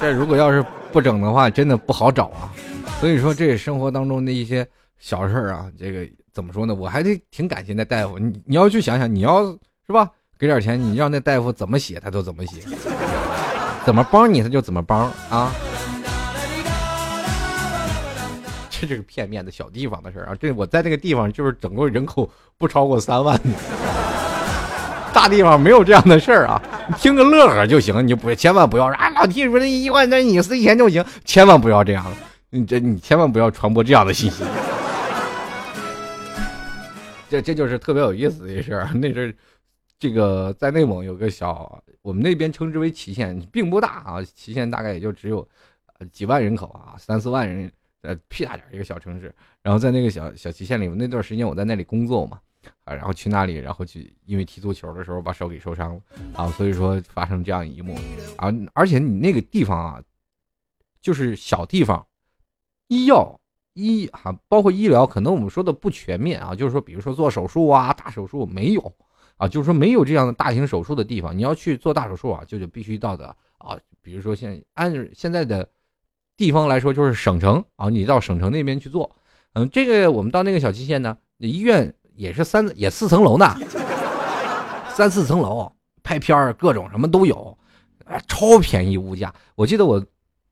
[0.00, 2.50] 这如果要是不整的话，真的不好找啊。
[3.00, 4.66] 所以说，这生活当中的一些
[4.98, 6.74] 小事儿啊，这个怎么说呢？
[6.74, 8.18] 我还得挺感谢那大夫。
[8.18, 9.44] 你你要去想想，你要
[9.86, 12.62] 是吧，给点钱，你让那大夫怎么写，他都怎么写，
[13.84, 15.52] 怎么帮你他就怎么帮啊。
[18.70, 20.34] 这就是片面的小地方的事儿啊！
[20.40, 23.38] 这我在那个地方就是整个人口不超过三万，
[25.20, 26.62] 大地方没有这样的事儿啊！
[26.88, 29.10] 你 听个乐呵就行，你不千万不要啊！
[29.10, 32.10] 老弟说那一万，那你塞钱就行，千万不要这样，
[32.48, 34.42] 你这你千万不要传播这样的信息。
[37.28, 38.88] 这这就是特别有意思的一事儿。
[38.94, 39.36] 那是
[39.98, 45.46] 这个在内蒙有个小，我们那边称之为祁县，并不大啊，祁县大概也就只有
[46.10, 47.70] 几万人口啊，三四万人。
[48.02, 49.30] 呃，屁大点一个小城市，
[49.62, 52.38] 然后在那个小小祁县里，那段时间我在那里工作嘛，
[52.84, 56.00] 啊，然后去那里，然后去因为踢足球的时候把手给受伤了，
[56.34, 57.94] 啊，所以说发生这样一幕，
[58.36, 60.02] 啊，而且你那个地方啊，
[61.00, 62.06] 就是小地方，
[62.88, 63.40] 医药
[63.74, 68.92] 医啊，包括医疗，可能我们说的不全面啊，就是说，比如说做手术啊，大手术没有
[69.36, 75.68] 啊，就是说没有这样的大型手术的地方，你要去做大手术啊，就就必须到的啊，比如说现按现在的。
[76.36, 79.14] 地方来说就是省城啊，你到省城那边去做，
[79.52, 83.56] 嗯，这个我们到那个小区县呢，医院也是三也四层楼呢，
[84.92, 87.56] 三四层楼，拍片儿各种什么都有，
[88.28, 89.32] 超便宜物价。
[89.54, 90.04] 我记得我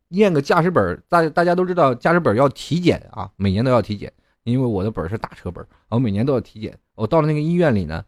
[0.08, 4.10] 验个驾驶本，大大家都知道驾驶本要体检啊，每年都要体检，
[4.44, 6.74] 因为我的本是大车本，我每年都要体检。
[6.94, 8.02] 我到了那个医院里呢，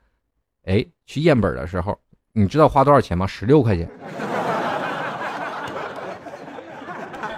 [0.64, 1.98] 哎，去验本的时候，
[2.32, 3.26] 你知道花多少钱吗？
[3.26, 3.86] 十六块钱。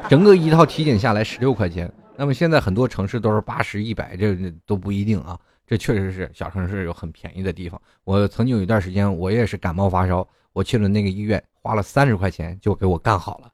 [0.09, 5.37] 整个一套体检下来十六块钱，那么现在很多城市都是八十一百，这都不一定啊。
[5.73, 7.81] 这确实是小城市有很便宜的地方。
[8.05, 13.51] 我曾经有一段时间，我也是感冒发烧，我去了那个医院，花了三十块钱就给我干好了。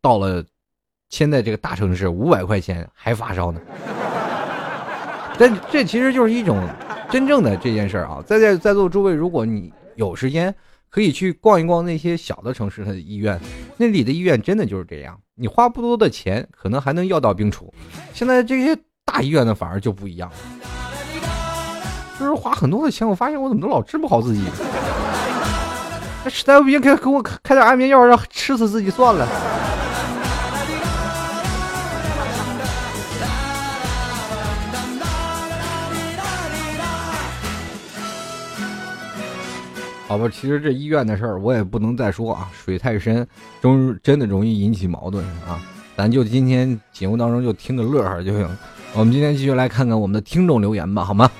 [0.00, 0.44] 到了
[1.08, 3.60] 现在这个大城市，五百块钱还发烧呢。
[5.36, 6.64] 但这其实就是一种
[7.10, 8.22] 真正的这件事儿啊。
[8.24, 10.54] 在在在座诸位，如果你有时间。
[10.90, 13.38] 可以去逛一逛那些小的城市的医院，
[13.76, 17.70] 那里的医院真的就是这样，你花不多的钱，可能还能药到病除。
[18.14, 20.36] 现在这些大医院呢，反而就不一样了，
[22.18, 24.42] 就是花很多的钱，我发现我怎么都老治不好自己。
[26.24, 29.26] 那实在不行，给给我开点安眠药，让吃死自己算了。
[40.08, 43.24] 好吧，其实这医院的事儿我也不能再说啊，水太深，
[43.60, 45.60] 中真的容易引起矛盾啊。
[45.96, 48.48] 咱就今天节目当中就听个乐呵就行。
[48.94, 51.30] 我们今天继续来看看我们的听众留言吧，好吗？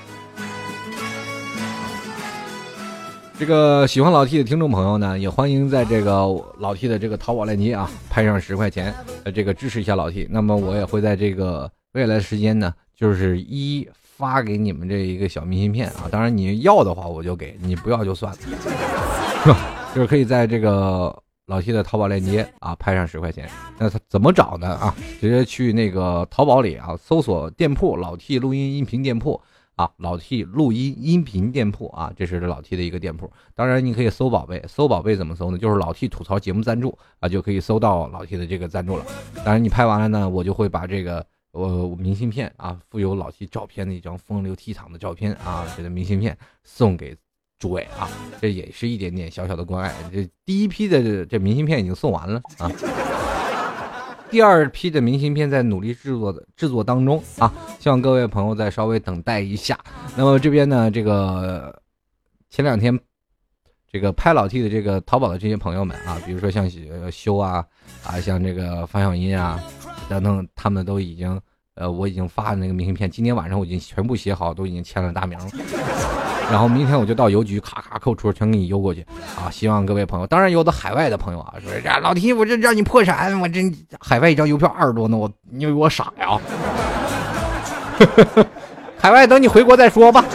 [3.39, 10.27] 这个喜欢老 T 的听众朋友呢，也欢迎在这个老 T 的这个淘宝链接啊，拍上十块钱，呃，这个支持一下老 T。
[10.29, 13.87] 那么我也会在这个未来的时间呢，就是一。
[14.19, 19.57] 发给你们这一个小明信片啊，当然你要的话我就给你，不要就算了，
[19.95, 23.49] 就是可以在这个老 T 的淘宝链接啊拍上十块钱。
[23.77, 24.93] 那他怎么找呢啊？
[25.21, 29.41] 直接去那个淘宝里啊搜索店铺老 T 录音音频店铺
[29.79, 33.31] 啊，老 T 录音音频店铺啊，这是老 T 的一个店铺。
[33.55, 35.57] 当然你可以搜宝贝，搜宝贝怎么搜呢？
[35.57, 39.05] 就是老 T 吐槽节目赞助啊，就可以搜到老 T 的这个赞助了。
[39.37, 41.25] 当然你拍完了呢，我就会把这个。
[41.51, 47.17] 我明信片啊，附有老 T 照片的一张风流倜傥的照片啊，这个明信片送给
[47.57, 48.07] 诸位啊，
[48.39, 49.91] 这也是一点点小小的关爱。
[50.11, 52.69] 这第一批的这明信片已经送完了啊，
[54.31, 59.77] 第二批的明信片在努力制作的制作当中啊，希望各位朋友再稍微等待一下。
[60.15, 61.81] 那么这边呢，这个
[62.49, 62.97] 前两天
[63.91, 66.69] 这个拍老 T 的这个淘宝的这些朋友们啊，比如说像
[67.11, 67.65] 修啊
[68.03, 69.59] 啊，像这个方小音啊。
[70.09, 71.39] 等等，他们都已经，
[71.75, 75.45] 呃，我已经发那个明信片，今天晚上我已经全部写好，都已经签了大名了。
[76.51, 79.05] 然后明天我就到邮局，咔咔扣除，全给你邮过去。
[79.37, 83.61] 啊，希望各位朋友，当然有的海外的朋友啊，说呀老提我这让你破产，我这
[83.99, 86.39] 海外一张邮票二十多呢，我你以为我傻呀？
[88.97, 90.25] 海外等你回国再说吧。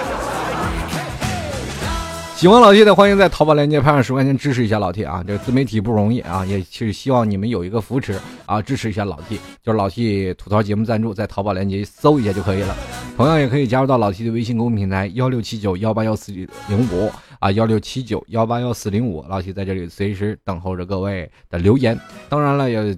[2.45, 5.25] 喜欢老 T 的，欢迎在淘宝链接拍上十块钱支持一下老 T 啊！
[5.27, 12.77] 这个自媒体不容易啊，也是希望你们有一个扶持啊，支持一下老 T，就是老 T 吐槽节目赞助，在淘宝链接搜一下就可以了。
[13.17, 16.33] 同样也可以加入到老 T 的微信公众平台幺六七九幺八幺四
[16.69, 21.99] 零五啊，幺六七九幺八幺四零五，老 T 在这里随时等候着各位的留言。
[22.29, 22.95] 当然了，也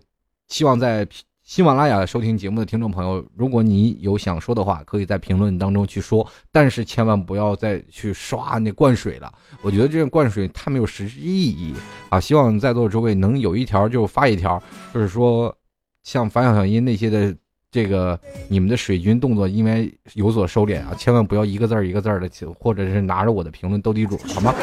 [0.48, 1.06] 希望在
[1.46, 9.32] 喜马拉雅收听节目的听众朋友，如果你有想说的话，可以在评论当中去说，但是千万不要再去刷那灌水了。
[9.62, 11.72] 我觉得这个灌水太没有实质意义
[12.08, 12.18] 啊！
[12.18, 14.60] 希望在座的诸位能有一条就发一条，
[14.92, 15.56] 就是说
[16.02, 17.32] 像反小小音那些的
[17.70, 18.18] 这个
[18.48, 20.92] 你们的水军动作应该有所收敛啊！
[20.98, 22.28] 千万不要一个字儿一个字儿的，
[22.58, 24.52] 或者是拿着我的评论斗地主，好吗？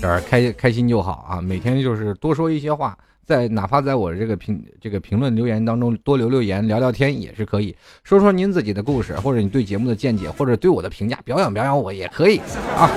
[0.00, 1.40] 点儿开开心就好啊！
[1.40, 2.98] 每天就是多说一些话。
[3.28, 12.40] 在哪怕在我这个评这个评论留言当中多留留言聊聊天也是可以说说您自己的故事，或者你对节目的见解，或者对我的评价，表扬表扬我也可以
[12.74, 12.90] 啊。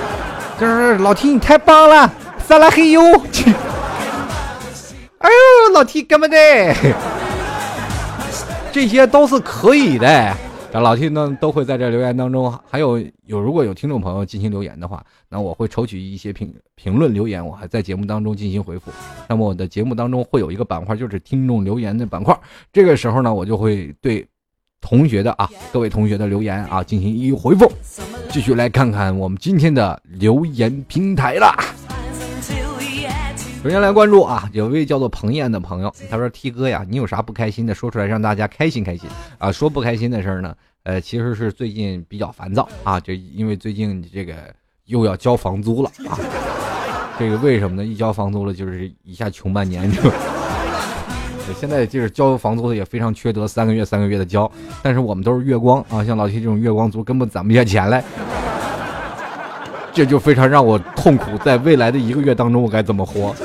[0.58, 2.10] 就是老 T 你太棒了，
[2.48, 3.02] 撒拉嘿哟！
[5.18, 6.38] 哎呦，老 T 干嘛的？
[8.72, 10.34] 这些都是可以的。
[10.72, 18.90] 这老 T 呢都会在这留言当中，还有有如果有听众朋友进行留言的话，那我会抽取一些评评论留言，我还在节目当中进行回复。
[19.28, 22.34] 那么我的节目当中会有一个板块，就是听众留言的板块。
[22.72, 24.26] 这个时候呢，我就会对
[24.80, 27.70] 同学的啊各位同学的留言啊进行一一回复。
[28.30, 31.54] 继续来看看我们今天的留言平台啦。
[33.64, 39.08] 首先来关注啊，有位叫做彭燕的朋友，他说：“T 哥呀，你有啥不开心的，说出来让大家开心开心
[39.38, 44.34] 啊。”说不开心的事儿呢，呃，其实是最近比较烦躁啊，就因为最近这个
[44.86, 46.18] 又要交房租了啊。
[47.20, 47.86] 这个为什么呢？
[47.86, 50.12] 一交房租了，就是一下穷半年就。
[51.60, 54.52] 现在就是交房租的也非常缺德，三个月三个月的交，
[54.82, 58.04] 但是我们都是月光啊，像老 T 这种月光族根本攒不下钱来。
[59.94, 63.36] 这就非常让我痛苦，在未来的一个月当中，我该怎么活？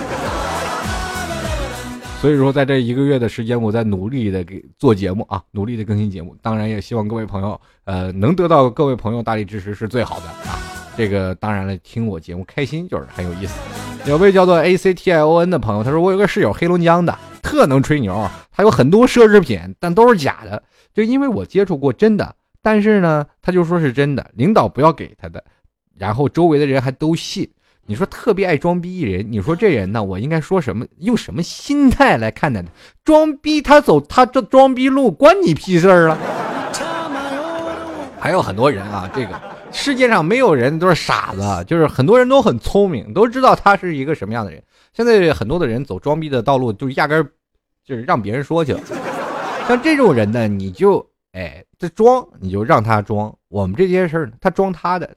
[2.20, 6.34] 所以说，在这一个月的时间，我在努力的给做节目啊，努力的更新节目。
[6.40, 10.59] 当然，也希望各位朋友，呃，能得到各位朋友大力支持是最好的啊。
[10.97, 13.61] 这个当然了，听我节目开心就是很有意思。
[14.07, 20.62] 有位叫做 A C T I O N 的朋友，他说我有个室友黑龙江的，特能吹牛，他有很多奢侈品，但都是假的。
[20.94, 25.44] 就因为我接触过真的，但是呢，他就说是真的，领导不要给他的。
[25.99, 27.49] 然后周围的人还都信，
[27.86, 30.84] 你说特别爱装逼一人，你说这人呢，我应该说什么？
[30.99, 32.68] 用什么心态来看待他？
[33.05, 36.18] 装逼他走他这装逼路，关你屁事儿了？
[38.18, 39.40] 还有很多人啊，这个
[39.70, 44.62] 世界上没有人都是傻子，就是很多人都很聪明，都知道他是一个什么样的人。
[44.92, 47.30] 现在很多的人走装逼的道路，就压根儿
[47.84, 48.76] 就是让别人说去。
[49.68, 53.32] 像这种人呢，你就哎这装，你就让他装。
[53.49, 55.09] 我们这件事儿，他装他的。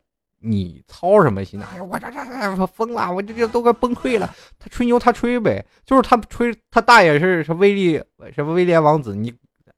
[0.41, 1.67] 你操什么心呢？
[1.73, 4.33] 哎呀，我这这这疯了，我这这都快崩溃了。
[4.57, 8.01] 他吹牛，他吹呗，就是他吹，他大爷是是威利，
[8.33, 9.33] 什么威廉王子，你，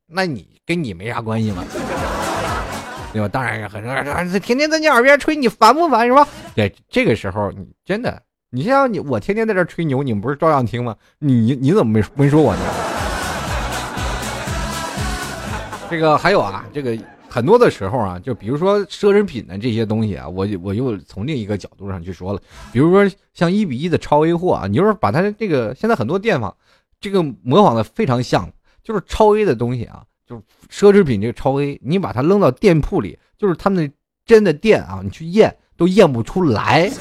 [0.08, 1.64] 那你跟你没啥关系吗？
[3.12, 3.28] 对吧？
[3.28, 6.28] 当然是很正天天在你耳边吹，你烦不烦是吧？
[6.56, 10.96] 对，这个时候你真的，你像你我天天在这吹牛，你们不是照样听吗？
[11.20, 12.62] 你你怎么没没说我呢？
[15.90, 16.98] 这个还有啊，这个。
[17.32, 22.42] 很多的时候啊，就比如说奢侈品的这些东西啊，我我又从另一个角度上去说了，
[22.74, 26.54] 比如说像一比一的超 A 货啊，你就是把它这个现在很多店方，
[27.00, 28.52] 这个模仿的非常像，
[28.84, 33.90] 就是超 A 的东西啊，就是奢侈品这个超 A，你把它扔到店铺里，就是他们
[34.26, 36.92] 真的店啊，你去验都验不出来。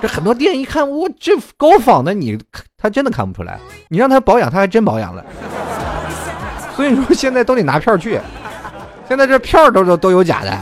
[0.00, 2.36] 这很多店一看，我这高仿的，你
[2.76, 5.24] 他真的看不出来，你让他保养，他还真保养了。
[6.74, 8.18] 所以说现在都得拿票去。
[9.12, 10.58] 现在这票都都都有假的，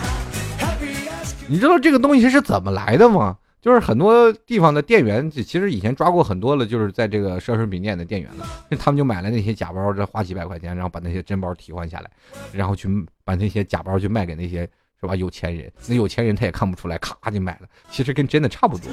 [1.46, 3.36] 你知道这个东西是怎么来的吗？
[3.60, 8.46] 就是很多地方的店员，其实以前抓过很多了，就是在这个奢侈品店的店员了，
[8.80, 12.10] 他们就买了那些假包，这花几百块钱，然后把那些真包替换下来，
[12.52, 12.88] 然后去
[13.22, 14.66] 把那些假包去卖给那些
[14.98, 18.90] 是吧有钱人，那有钱人他也看不出来，咔就买了，其实跟真的差不多，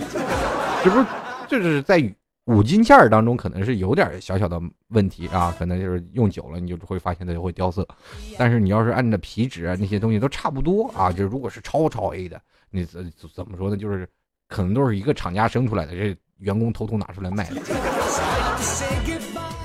[0.83, 1.05] 这不是
[1.47, 2.13] 就是在。
[2.45, 7.87] 五金件儿当中可能是有点小小的问题啊，可能就是用久了你就会发现它就会掉色。
[8.37, 13.77] 但是你要是按着皮质啊那些东西都差不多啊，就如果是超超 A 的，你怎怎么说呢？
[13.77, 14.05] 就是
[14.49, 17.61] 可能都是一个厂家生出来的，这员工偷偷拿出来卖的。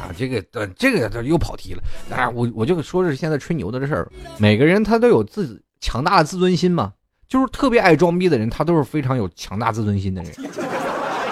[0.00, 1.82] 啊，这个呃这个又跑题了。
[2.08, 4.08] 当然我我就说是现在吹牛的这事儿，
[4.38, 6.92] 每个人他都有自强大的自尊心嘛，
[7.26, 10.32] 就是特别爱装逼的人，他都是非常有强大自尊心的人。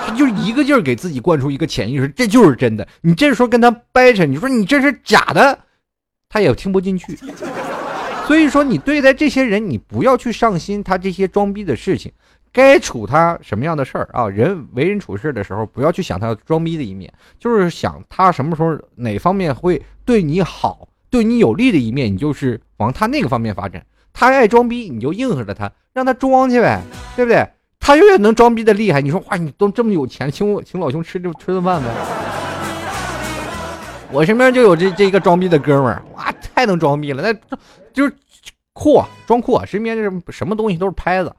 [0.07, 2.87] 他就一个劲儿给自己灌输一个潜意识，这就是真的。
[3.01, 5.59] 你这时候跟他掰扯，你说你这是假的，
[6.29, 7.19] 他也听不进去。
[8.27, 12.13] 所以说，你对待这些人，你不要去上心他这些装逼的事情，
[12.53, 14.29] 该处他什么样的事儿啊？
[14.29, 23.85] 人为人处事的时候，不要去想他装逼的一面，就是想他什么时候哪方面会对你好、对你有利的一面，你就是往他那个方面发展。
[24.13, 26.83] 他爱装逼，你就应和着他，让他装去呗，
[27.15, 27.47] 对不对？
[27.79, 31.89] 他永远能装逼的厉害，你说哇，你都这么有钱，请我请老兄吃这吃顿饭呗。
[34.13, 37.59] 我身边就有这这一个装逼的哥们儿，哇，太能装逼了，那
[37.93, 38.15] 就是
[38.73, 41.35] 酷，装酷，身边这什么东西都是拍子，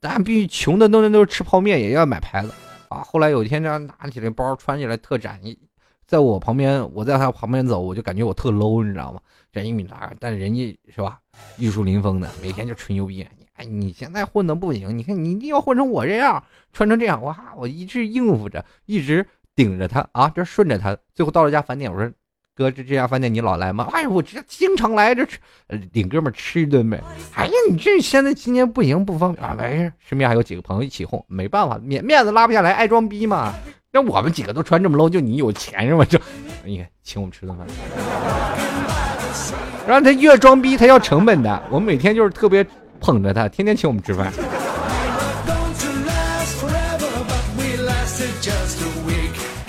[0.00, 2.52] 咱必须穷的都都是吃泡面也要买牌子
[2.88, 2.98] 啊。
[2.98, 5.40] 后来有一天这样拿起来包穿起来特展，
[6.06, 9.20] 在我旁边，我在他旁边走，我就感觉我特 low，你知道吗？
[9.50, 11.18] 这一米八，但人家是吧，
[11.56, 13.26] 玉树临风的，每天就吹牛逼。
[13.64, 16.42] 你现在混的不行，你看你一定要混成我这样，
[16.72, 19.26] 穿成这样，哇，我一直应付着，一直。
[19.54, 22.10] 顶着他啊，这顺着他，最后到了家饭店，我说
[22.56, 25.38] ：“哥，这这家饭店你老来吗？”哎，我这经常来，这吃
[25.92, 26.98] 领哥们吃一顿呗。
[27.34, 29.54] 哎呀，你这现在今年不行，不方便啊。
[29.54, 33.52] 没事，身边还有几个朋友一起哄，没办法，面面子拉不下来，爱装逼嘛。
[33.92, 36.02] 那我们几个都穿这么 low，就你有钱是吗？
[36.02, 36.18] 就
[36.64, 37.66] 你看，请我们吃顿饭。
[39.86, 41.62] 然后他越装逼，他要成本的。
[41.68, 42.66] 我们每天就是特别
[43.02, 44.32] 捧着他，天天请我们吃饭。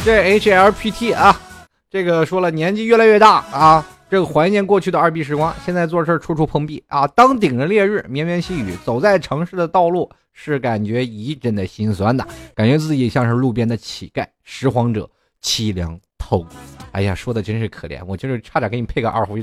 [0.05, 1.41] 这 H L P T 啊，
[1.89, 7.07] 这个说了，年纪越来越大啊，这个怀念过去的二逼时光，现在做事处处碰壁啊。
[7.07, 15.09] 当顶着烈日，绵绵细雨，走在城市的道路，是感觉一阵的心酸的，感觉自己像是路边的乞丐、拾荒者，
[15.41, 16.45] 凄凉透。
[16.91, 19.37] 哎呀，说的真是可怜，我就是差点给你配个二胡，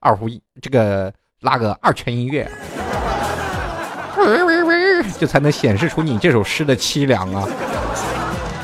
[0.00, 0.26] 二胡
[0.62, 2.50] 这个拉个二泉音乐，
[5.18, 7.48] 这才能显示出你这首诗的凄凉啊。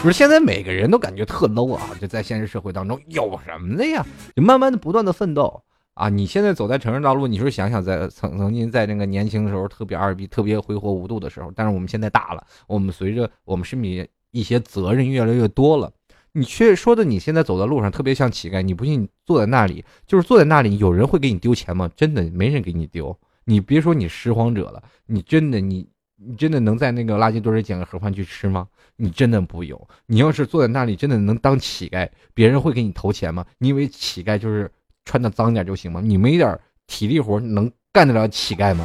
[0.02, 1.90] 不是现在每个人都感觉特 low 啊！
[2.00, 4.04] 就在现实社会当中有什么的呀？
[4.34, 5.62] 就慢慢的不断的奋斗
[5.94, 6.08] 啊！
[6.08, 15.88] 你现在走在城市道路，你说想想在曾曾经在那个年轻的时候特别二逼、特别挥霍无度的时候，但是我们现在大了，我们随着我们身边一些责任越来越多了，
[16.32, 21.88] 你却说的你现在走在路上特别像乞丐，你不信你坐在那里，就是坐在那里，有人会给你丢钱吗？
[21.94, 23.16] 真的没人给你丢。
[23.44, 25.91] 你别说你拾荒者了，你真的你。
[26.24, 28.66] 你真的能在那个垃圾堆里捡个盒饭去吃吗？
[28.96, 29.88] 你真的不有。
[30.06, 33.44] 你要是坐在那里，真的能当乞丐，别人会给你投钱吗？
[33.58, 34.70] 你以为乞丐就是
[35.04, 36.00] 穿的脏点就行吗？
[36.02, 38.84] 你没点体力活能干得了乞丐吗？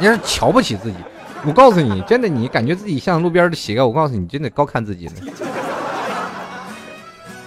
[0.00, 0.96] 你是瞧不起自己。
[1.44, 5.12] 我告诉你，真的，你感觉自己像路边的乞丐，我告诉你，真的高看自己了。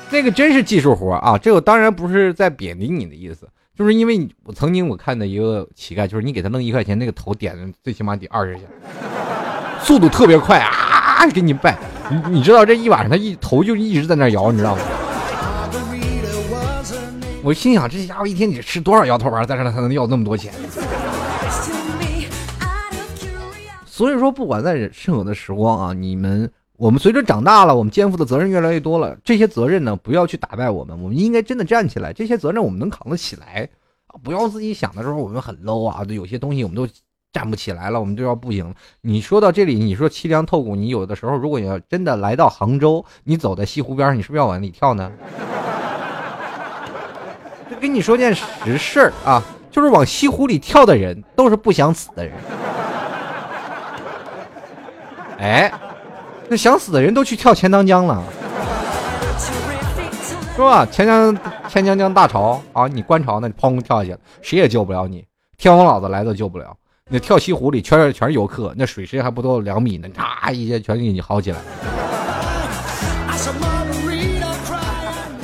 [0.10, 1.38] 那个真是技术活啊！
[1.38, 3.48] 这个当然不是在贬低你的意思。
[3.76, 8.62] 就是因为我曾经我看的一个乞丐，就是你给他弄一块钱，那个头点的最起码得二十下，
[9.82, 11.28] 速度特别快啊！
[11.34, 11.76] 给你拜，
[12.12, 14.82] 你你知道这一晚上他一头就一直在那摇，你知道吗？
[17.42, 20.54] 我心想这家伙一天得吃多少摇头丸，在这才能要那么多钱？
[23.88, 26.52] 所以说，不管在任何的时光啊，你们。
[26.84, 29.16] 我们随着长大了，我们肩负的责任越来越多了。
[29.24, 32.12] 这些责任呢，不要去打败我们，我们应该真的站起来。
[32.12, 33.70] 这些责任我们能扛得起来
[34.08, 34.20] 啊！
[34.22, 36.86] 不要自己想的时候我们很 low 啊，有些东西我们都
[37.32, 38.76] 站不起来了，我们就要不行。
[39.00, 45.10] 你说到这里，你说凄凉透骨，你有的时候如果你要真的来到杭州，你走在西湖边上，你是不是要往里跳呢？
[47.72, 52.36] 就跟你说件实事儿啊，就是往西湖里跳的人都是不想死的人。
[55.38, 55.72] 哎。
[56.50, 58.24] 那想死的人都去跳钱塘江了，
[60.56, 60.86] 是吧？
[60.86, 61.36] 钱江
[61.68, 62.88] 钱江江大潮啊！
[62.88, 65.26] 你观潮那砰跳下去了，谁也救不了你，
[65.58, 66.76] 天王老子来都救不了。
[67.10, 71.58] 那跳西湖里全是全是游客，那水深还不到两米呢，啪一下全给你薅起来。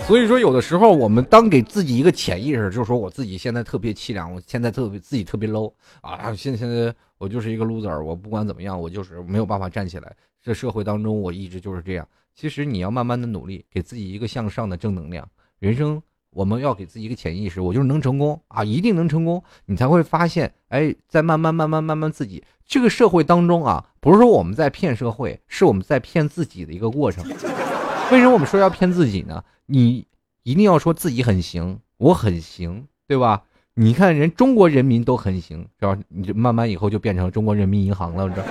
[0.07, 5.71] 所以说，有的时候我们当给自己一个潜意识，就是说我自己现在特别凄凉，我现在特别自己特别 low
[6.01, 6.33] 啊！
[6.35, 10.11] 现现在我就是一个 loser，我不管怎么样，我就是没有办法站起来。
[10.41, 12.07] 这社会当中，我一直就是这样。
[12.33, 15.27] 其实你要慢慢的努力，给自己一个向上的正能量。
[15.59, 19.43] 人生我们要给自己一个潜意识，我就是能成功啊，一定能成功。
[19.65, 27.27] 你才会发现，哎，在慢慢慢慢慢慢自己这个社会当中啊，不是说我们在骗社会，是我们在骗自己的一个过程。
[28.11, 29.43] 为什么我们说要骗自己呢？
[29.65, 30.07] 你
[30.43, 33.43] 一定要说自己很行，我很行，对吧？
[33.73, 35.97] 你看人中国人民都很行，是吧？
[36.07, 38.45] 你就慢慢以后就变成中国人民银行了，知道。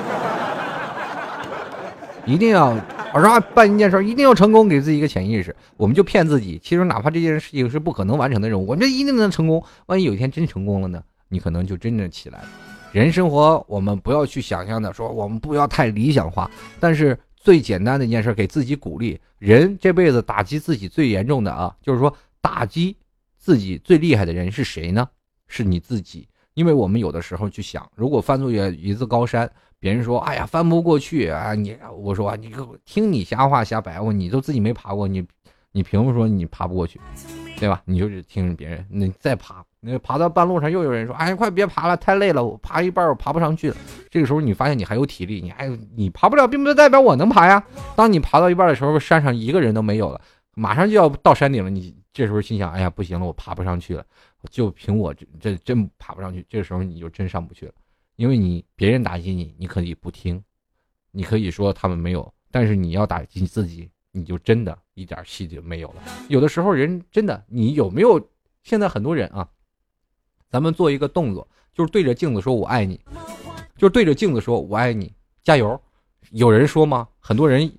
[2.29, 2.77] 一定要，
[3.15, 6.61] 我说办一件事一定要成功，给自己一个潜意识，我们就骗自己。
[6.63, 9.65] 其实哪怕这件事情是不可能完成的任务，我们这一定能成功。
[9.87, 11.03] 万一有一天真成功了呢？
[11.31, 12.49] 你可能就真正起来了。
[12.93, 16.51] 人生活，我们不要去想象的说，我们不要太理想化。
[16.79, 19.19] 但是最简单的一件事，给自己鼓励。
[19.39, 22.95] 人这辈子打击自己最严重的啊，就是说打击
[23.39, 25.09] 自己最厉害的人是谁呢？
[25.47, 26.29] 是你自己。
[26.53, 29.51] 因为我们有的时候去想，如果翻过一座高山。
[29.81, 32.53] 别人说：“哎呀，翻不过去啊！”你我说：“你
[32.85, 35.25] 听你瞎话瞎白话，你都自己没爬过，你
[35.73, 37.01] 你凭什么说你爬不过去？
[37.59, 37.83] 对吧？
[37.85, 43.77] 你就是听别人，你再爬，那爬到半路上又有人说：‘哎，快别爬了，太累了，我爬一半我爬不上去了。’
[44.11, 47.63] 这个时候你发现你还有体力，你还你爬不了，并不代表我能爬呀。
[47.97, 50.21] 当你爬到一半的时候，山上一个人都没有了，
[50.55, 54.05] 马上就要到山顶了，你这时候心想，哎呀，不行了，我爬不上去了，
[54.51, 56.45] 就凭我这这真爬不上去。
[56.49, 57.73] 这时候你就真上不去了，
[58.19, 60.43] 因为你别人打击你，你可以不听，
[61.13, 66.03] 你可以说他们没有，但是你要打击你自己，你就真的一点戏就没有了。
[66.27, 68.21] 有的时候人真的，你有没有？
[68.65, 69.49] 现在很多人啊，
[70.51, 73.01] 咱们做一个动作，就是对着镜子说我爱你，
[73.77, 75.13] 就是对着镜子说我爱你，
[75.45, 75.81] 加油。
[76.33, 77.07] 有人说吗？
[77.21, 77.73] 很多人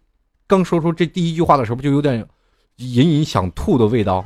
[0.47, 2.25] 刚说出这第一句话的时候，不就有点
[2.77, 4.23] 隐隐想吐的味道。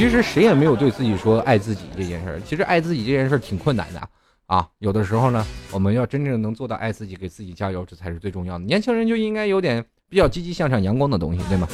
[0.00, 2.40] 其实谁也没有对自己说爱自己这件事儿。
[2.46, 4.00] 其实爱自己这件事儿挺困难的
[4.46, 4.66] 啊。
[4.78, 8.64] 有的时候呢，我们要真正能做到爱自己，给自己加油，这才是最重要的。
[8.64, 11.68] 年轻人就应该有点比较积极向上、阳光的东西，对吗？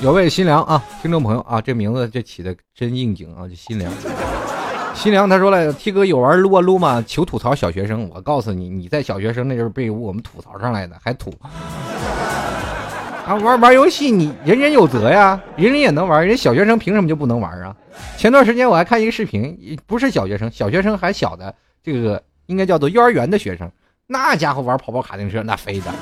[0.00, 3.90] 有位新娘啊，听众朋友啊，这名字这起的真应景啊，这新娘。
[4.94, 7.02] 新娘他说了，T 哥有玩撸啊撸吗？
[7.06, 8.06] 求吐槽小学生。
[8.14, 11.32] 我告诉你，你在小学生那就是被我们吐槽上来的，还吐。
[13.30, 17.76] 啊，玩玩游戏，你人人有责呀，人人也能玩，人小学生凭什么就不能玩啊？
[18.16, 19.56] 前段时间我还看一个视频，
[19.86, 23.70] 不是小学生，小学生还小的，这个应该叫做幼儿园的学生，
[24.08, 25.92] 那家伙玩跑跑卡丁车那飞的。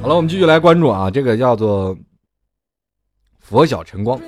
[0.00, 1.94] 好了，我们继续来关注啊，这个叫做
[3.40, 4.18] 佛晓晨光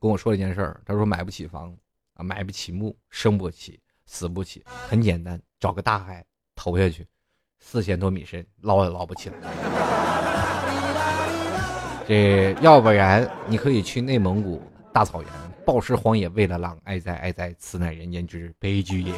[0.00, 1.74] 跟我说了一件事儿，他说买不起房
[2.22, 7.06] 买不起墓，生不起，死不起，很简单，找个大海投下去，
[7.58, 9.36] 四千多米深，捞也捞不起来。
[12.06, 14.60] 这要不然你可以去内蒙古
[14.92, 15.30] 大草原，
[15.64, 19.12] 暴尸荒野为了狼，哀哉哀哉，此乃人间之悲剧也。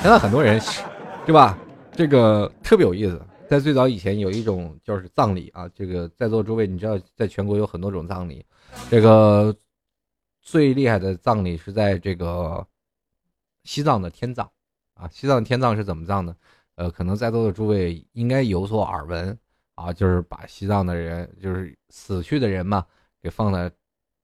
[0.00, 0.60] 现在很多人，
[1.26, 1.56] 对吧？
[1.92, 8.44] 这个特别有意思，在最早以前有一种就是葬礼啊，这个在座诸位你知道，在全国有很多种葬礼，
[8.90, 9.54] 这个
[10.50, 12.66] 最厉害的葬礼是在这个
[13.64, 14.50] 西藏的天葬
[14.94, 16.34] 啊，西藏天葬是怎么葬的？
[16.76, 19.38] 呃，可能在座的诸位应该有所耳闻
[19.74, 22.86] 啊，就是把西藏的人，就是死去的人嘛，
[23.20, 23.70] 给放在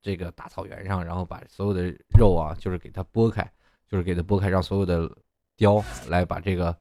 [0.01, 3.53] 这个大草原上，然后把所有的肉啊，就是给它剥开，
[3.87, 5.15] 就是给它剥开，让所有的
[5.57, 6.75] 雕来把这个。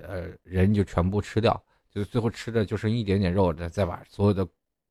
[0.00, 4.46] 呃，人就全部吃掉，就最后吃的就剩一点点肉，再再把所有的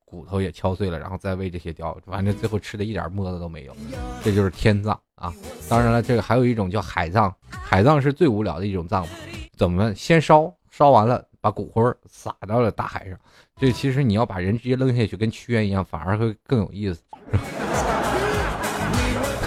[0.09, 3.75] 骨头也敲碎了，然后再喂这些雕，反正最后吃的一点沫子都没有。
[4.23, 5.31] 这就是天葬啊！
[5.69, 9.11] 当然了，这个还有一种叫海葬，海葬是最无聊的一种葬法。
[9.55, 9.93] 怎么？
[9.93, 13.17] 先烧，烧完了把骨灰撒到了大海上。
[13.55, 17.01] 这其实你要把人直接扔下去，跟屈原一样，反而会更有意思，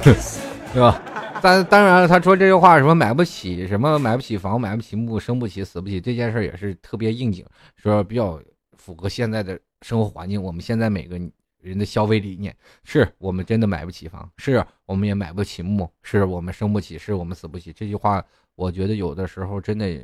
[0.72, 1.02] 对吧？
[1.42, 7.44] 但当然了，他说这句话什么买不起，什么买不起房，买不起墓，生不起，死不起，这件事也是特别应景，
[7.74, 8.40] 说比较
[8.76, 10.42] 符合现在的生活环境。
[10.42, 11.20] 我们现在每个
[11.60, 17.72] 人的消费理念，是我们真的买不起房，是我们也买不起墓，是我们生不起，是我们死不起。
[17.72, 18.24] 这句话，
[18.54, 20.02] 我觉得有的时候真的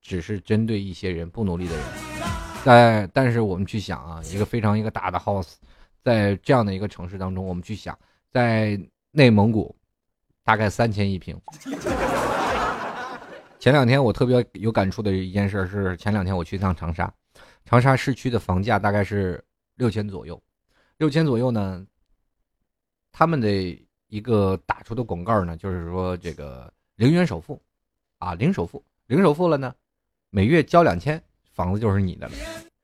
[0.00, 1.84] 只是针对一些人不努力的人。
[2.64, 5.54] 在但是我们去想啊，一个非常一个大的 house，
[6.02, 7.98] 在这样的一个城市当中，我们去想，
[8.30, 8.78] 在
[9.12, 9.74] 内蒙古。
[10.44, 11.40] 大概三千一平。
[13.60, 17.14] 前两天我特别有感触的一件事是，前两天我去一趟长沙，
[17.64, 19.42] 长沙市区的房价大概是
[19.76, 20.40] 六千左右，
[20.98, 21.86] 六千左右呢，
[23.10, 23.50] 他们的
[24.08, 27.60] 一个打出的广告呢，就是说这个零元首付，
[28.18, 29.74] 啊零首付，零首付了呢，
[30.30, 32.34] 每月交两千，房子就是你的了。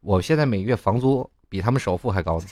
[0.01, 2.47] 我现在每月房租比他们首付还高呢，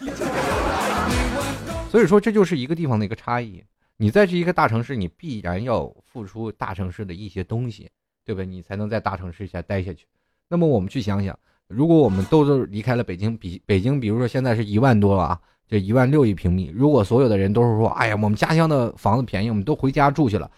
[1.91, 3.65] 所以说这就是一个地方的一个差异。
[3.97, 7.91] 你在这一个大城市，你必然要付出大城市的一些东西，
[8.27, 8.43] 对吧？
[8.43, 10.07] 你才能在大城市下待下去。
[10.49, 11.39] 那么我们去想想，
[11.69, 20.51] 如果我们都是离开了北京，比北京，比如说现在是一万多了啊，这一万六一平米，如果所有的人都是说，哎呀，我们家乡的房子便宜，我们都回家住去了，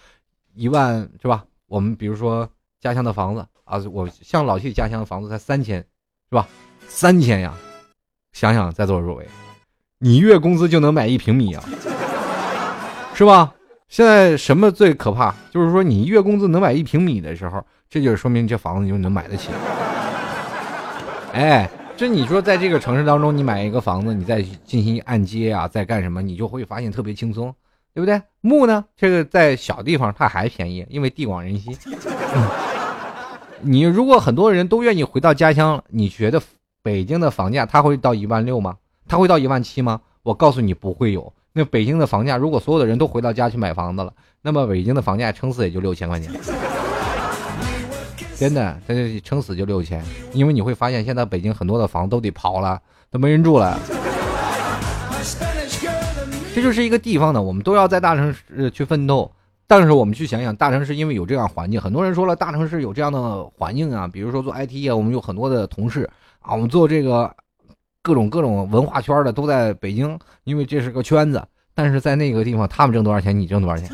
[0.54, 1.44] 一万是吧？
[1.66, 2.48] 我们比如说
[2.80, 5.78] 家乡的房子啊，我像老谢家乡的房子才三千，
[6.30, 6.46] 是吧？
[6.86, 7.54] 三千呀，
[8.32, 9.26] 想想在座诸位，
[9.98, 11.64] 你月工资就能买一平米啊。
[13.14, 13.52] 是吧？
[13.88, 15.34] 现在什么最可怕？
[15.50, 19.48] 就是说你月工资能买一平米的时候，这就是说明这房子就能买得起。
[21.32, 27.54] 哎，这你说在这个城市当中，你买一个房子，你再进行按揭啊，再干什么，你就会发现特别轻松，
[27.94, 28.20] 对不对？
[28.40, 31.76] 木呢，这个在小地方它还便宜，因为地广人稀。
[33.60, 36.40] 你如果很多人都愿意回到家乡，你觉得
[36.82, 38.76] 北京的房价它会到一万六吗？
[39.06, 40.00] 它会到一万七吗？
[40.22, 41.32] 我告诉你，不会有。
[41.52, 44.12] 那北京的房价，如果所有的人都回到家去买房子了，
[44.42, 46.32] 那么北京的房价撑死也就六千块钱，
[48.38, 50.02] 真的，它就撑死就六千。
[50.32, 52.80] 因为你会发现，现在北京很多的房都得刨了，
[53.10, 53.78] 都没人住了。
[56.54, 59.30] 这就是一个地方呢，我们都要在大城市去奋斗。
[59.66, 66.08] 但是我们去想想，大城市因为有这样环境，很多人说了，大城市有这样的环境啊，比如说做 IT 啊，我们有很多的同事
[66.40, 67.30] 啊，我们做这个
[68.02, 71.42] 各种各种文化圈的都在北京，因为这是个圈子。
[71.74, 73.88] 但是在那个地方，他们挣多少钱，你挣多少钱？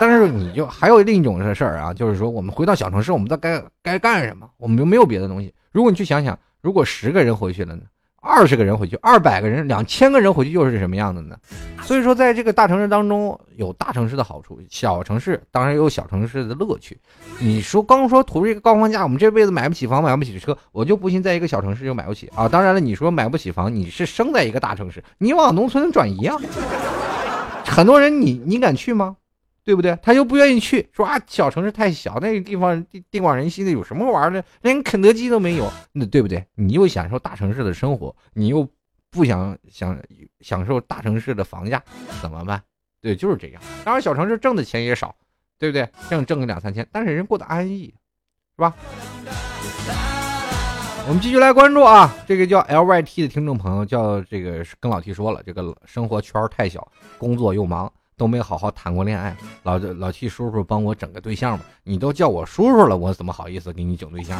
[0.00, 4.48] 但是你就还有另一种的事儿啊，就是说我们回到小城市，我们在该该干什么？
[4.56, 5.52] 我们又没有别的东西。
[5.72, 7.82] 如果你去想想，如果十个人回去了呢？
[8.20, 11.36] 二十个人回去，二百个人，两千个人回去又是什么样的呢？
[11.82, 16.98] 所以说，在这个大城市当中，有大城市的好处，小城市当然有小城市的乐趣。
[17.38, 22.48] 你说刚说图这个高房价，我们这辈子买不起房，买不起车，我就不信在一个小城市就买不起啊！
[22.48, 26.36] 当然了，你说买不起房，你是生在一个大城市，你往农村转移啊？
[27.64, 29.16] 很多人，你你敢去吗？
[29.68, 29.94] 对不对？
[30.02, 34.42] 他又不愿意去，说啊，小城市太小，那个地方地地广人稀的，有什么玩的？
[34.62, 36.42] 连肯德基都没有，那对不对？
[36.54, 38.66] 你又享受大城市的生活，你又
[39.10, 39.94] 不想享
[40.40, 41.82] 享受大城市的房价，
[42.22, 42.62] 怎么办？
[43.02, 43.60] 对，就是这样。
[43.84, 45.14] 当然，小城市挣的钱也少，
[45.58, 45.86] 对不对？
[46.08, 47.92] 挣挣个两三千，但是人过得安逸，
[48.56, 48.74] 是吧？
[51.06, 57.92] 我们继续来关注啊，这个叫 L Y T 的听众朋友叫这个跟老 T 说了，这个生活圈太小，工作又忙。
[58.18, 61.64] 都没好好谈过恋爱，老老替叔叔帮我整个对象吧。
[61.84, 64.36] 你都叫我叔叔了，我怎么好意思给你整对象？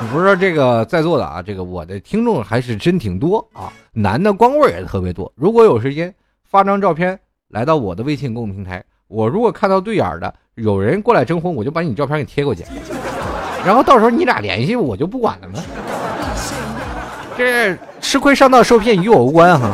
[0.00, 5.32] 你不是说这个在座的啊，这个我的听众还是真挺多啊，男的光棍也特别多。
[5.34, 6.14] 如果有时间，
[6.44, 7.18] 发张照片
[7.48, 12.62] 来到我的微信公众平台，我如果看到对眼的有人过来征婚，我就把你照片给贴过去，
[13.64, 15.60] 然后到时候你俩联系，我就不管了吗？
[17.38, 19.70] 这吃亏上当受骗与我无关哈。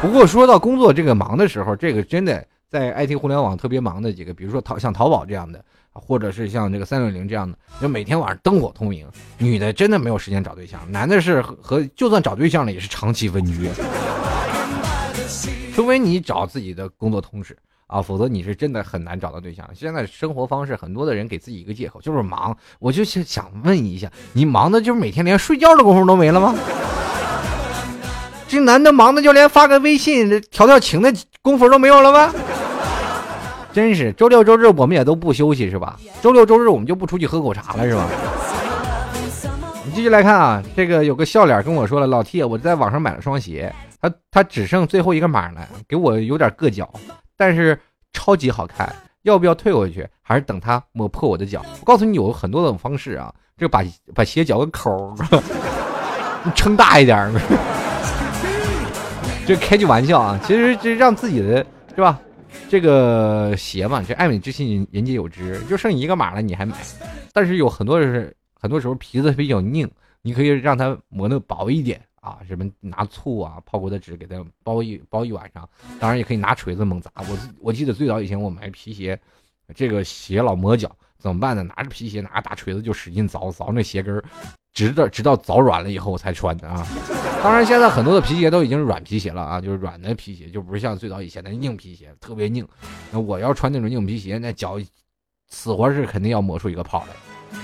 [0.00, 9.06] 不过说到工作这个忙的时候，这个真的在 IT 互联网特别忙的几个，比如说淘像淘宝这样的，或者是像这个三六零这样的，就每天晚上灯火通明。
[9.38, 13.68] 女的真的没有时间找对象，男的是和就算找对象了也是长期分居，
[15.74, 19.68] 除非你找自己的工作同事啊，否则你是真的很难找到对象。
[19.74, 22.56] 现在生活方式，很多的人给自己一个借口，就是忙。
[22.78, 26.54] 我就想想问一下，你忙的就是每天连睡觉的功夫都没了吗？
[28.48, 32.34] 这男的忙的就连发个微信调调情的功夫都没有了吗？
[33.70, 36.00] 真是周六周日我们也都不休息是吧？
[36.22, 38.08] 周六周日我们就不出去喝口茶了是吧？
[39.84, 46.90] 你继续来看啊，这个有个笑脸跟我说了，老 T，我在网上买了双鞋，他他只剩最后一个码了，给我有点硌脚，
[47.36, 47.78] 但是
[48.12, 48.90] 超级好看，
[49.22, 50.08] 要不要退回去？
[50.22, 51.62] 还是等他磨破我的脚？
[51.80, 53.84] 我告诉你有很多种方式啊，就把
[54.14, 55.14] 把鞋脚个口
[56.56, 57.30] 撑大一点。
[59.48, 62.20] 这开句玩笑啊，其实这让自己的是吧？
[62.68, 66.76] 这个鞋嘛，这爱美之心人人皆有之，就剩一个码了，你还买？
[67.32, 69.90] 但是有很多人是很多时候皮子比较硬，
[70.20, 75.66] 你可以让它磨的薄一点啊，什么拿醋啊、泡过的纸给它包一包一晚上。
[75.98, 77.10] 当然也可以拿锤子猛砸。
[77.16, 79.18] 我我记得最早以前我买皮鞋，
[79.74, 81.62] 这个鞋老磨脚，怎么办呢？
[81.62, 84.22] 拿着皮鞋，拿着大锤子就使劲凿凿那鞋跟儿。
[84.78, 86.86] 直到直到早软了以后我才穿的啊！
[87.42, 92.64] 当然，现在很多的皮鞋都已经是软皮鞋了啊，就是软的皮鞋，就不是像最早以前的硬皮鞋，特别硬。
[93.10, 94.78] 那我要穿那种硬皮鞋，那脚
[95.48, 97.58] 死活是肯定要磨出一个泡来。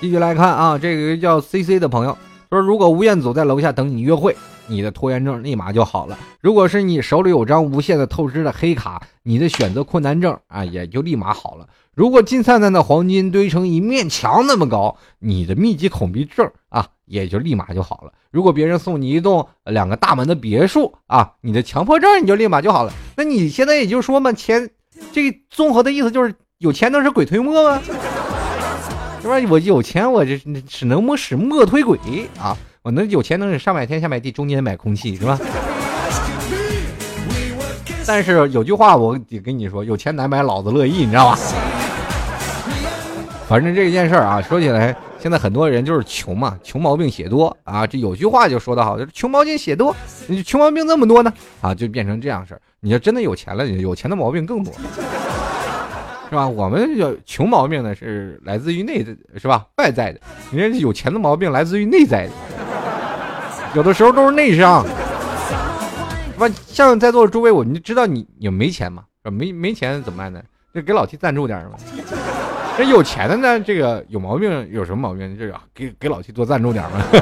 [0.00, 2.16] 继续来看啊，这个叫 C C 的朋友
[2.48, 4.36] 说，如果吴彦祖在楼下等你约会，
[4.68, 11.66] 你的拖延症立马就好了；如果是你手里有张无限的透支的黑卡，你的选择困难症啊也就立马好了。
[11.94, 18.12] 如果金灿灿的黄金堆成一面墙那么高，你的密集恐惧症啊也就立马就好了。
[18.30, 22.92] 如果别人送你一栋两个大门的别墅啊，你的强迫症你就立马就好了。
[23.16, 24.70] 那你现在也就说嘛，钱，
[25.12, 27.80] 这个综合的意思就是有钱能使鬼推磨吗？
[29.22, 29.40] 是吧？
[29.48, 30.36] 我有钱，我这
[30.66, 31.98] 只能么使磨推鬼
[32.38, 32.56] 啊！
[32.82, 35.38] 我能有钱能使上买天下买地，中间买空气是吧？
[38.06, 41.38] 但是有句话我得跟你说，有钱难买老子乐意，你知道吧？
[43.46, 47.86] 反正这一件事儿啊，说起来，现在很多人就是穷嘛，穷毛病写多啊。
[47.86, 49.94] 这有句话就说得好，就是穷毛病写多，
[50.26, 52.60] 你穷毛病这么多呢 啊，就变成这样事儿。
[52.80, 54.72] 你要真的有钱了，有钱的毛病更多，
[56.30, 56.48] 是吧？
[56.48, 59.04] 我们有穷毛病呢，是来自于内，
[59.36, 59.66] 是吧？
[59.76, 60.20] 外在的，
[60.50, 62.32] 人家有钱的毛病来自于内在的，
[63.74, 64.84] 有的时候都是内伤。
[66.36, 70.42] 不像在座的诸位，我们就知道你你没钱嘛，没没钱怎么办呢？
[70.74, 71.76] 就给老 T 赞助点嘛。
[72.76, 75.38] 这有钱的呢，这个有毛病，有什么毛病？
[75.38, 76.98] 这个给给老七多赞助点嘛。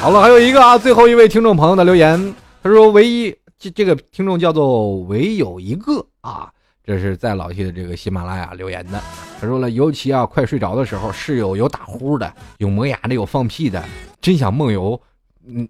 [0.00, 6.48] 好了，还有一个啊，最后一位听众朋友的留言，他说：“唯一这这个听众叫做唯有一个啊，
[6.84, 9.02] 这是在老七的这个喜马拉雅留言的。
[9.40, 13.82] 他说了，尤其啊，快睡着的时候，室友有打呼的，有磨牙的，有放屁的，
[14.20, 15.00] 真想梦游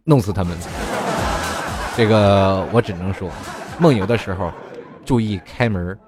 [0.05, 0.55] 弄死他们。
[1.97, 3.31] 这个我只能说，
[3.79, 4.53] 梦游的时候
[5.07, 5.99] 注意开门，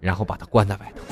[0.00, 1.02] 然后把它关在外头。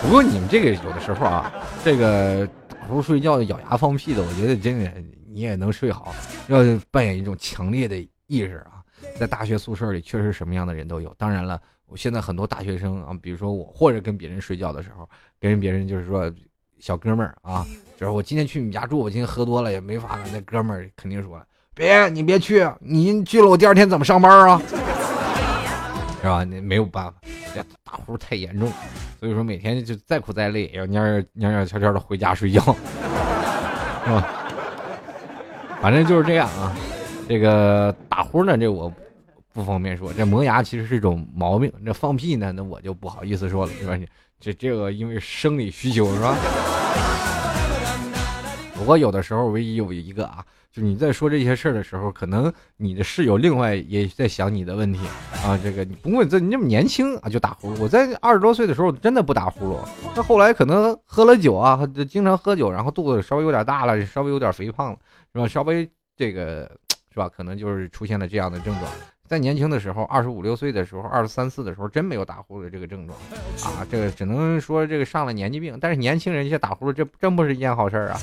[0.00, 1.52] 不过你们这个有的时候啊，
[1.84, 4.90] 这个打呼睡觉咬牙放屁的，我觉得真的
[5.28, 6.14] 你也能睡好，
[6.46, 6.58] 要
[6.90, 7.96] 扮演一种强烈的
[8.28, 8.82] 意识啊。
[9.18, 11.12] 在大学宿舍里，确实什么样的人都有。
[11.18, 15.08] 当然了，我现在很多大学生啊，比如说我或者跟别人睡觉的时候，
[15.40, 16.32] 跟别人就是说
[16.78, 17.66] 小哥们儿啊，
[17.96, 20.24] 就是我今天去你们家住，我今天喝多了也没法了。
[20.32, 21.40] 那哥们儿肯定说。
[21.74, 24.60] 别，你别去，你去了我第二天怎么上班啊？
[26.22, 26.44] 是吧？
[26.44, 27.14] 那没有办法，
[27.52, 28.72] 这打呼太严重，
[29.18, 32.60] 所以说每天就再苦再累，也要蔫儿蔫蔫悄悄的回家睡觉，
[34.06, 34.28] 是吧？
[35.80, 36.72] 反正就是这样啊。
[37.28, 38.92] 这个打呼呢，这我
[39.52, 40.12] 不方便说。
[40.12, 43.98] 这磨牙其实是一种毛病，这放屁呢，那我就不好意思说了，是吧？
[44.38, 46.36] 这这个因为生理需求，是吧？
[48.74, 50.44] 不过有的时候，唯一有一个啊。
[50.72, 55.00] 就你在说这些事儿的时候，可能你的室友另外也在想你的问题
[55.44, 55.58] 啊。
[55.62, 59.78] 这个你不过这你这么年轻啊就打呼噜，我在二十多岁的时候真的不打呼噜，
[60.16, 64.98] 那后来可能喝了酒啊，经常喝酒，然后肚子稍微有点大了，稍微有点肥胖了，
[65.34, 65.46] 是吧？
[65.46, 66.70] 稍微这个
[67.12, 67.28] 是吧？
[67.28, 68.90] 可能就是出现了这样的症状。
[69.32, 73.18] 在年轻的时候，二十五六岁的时候，二十三四的时候，真没有打呼噜这个症状，
[73.64, 75.74] 啊，这个只能说这个上了年纪病。
[75.80, 78.20] 但是年轻人一些打呼噜，这真不是一件好事儿啊。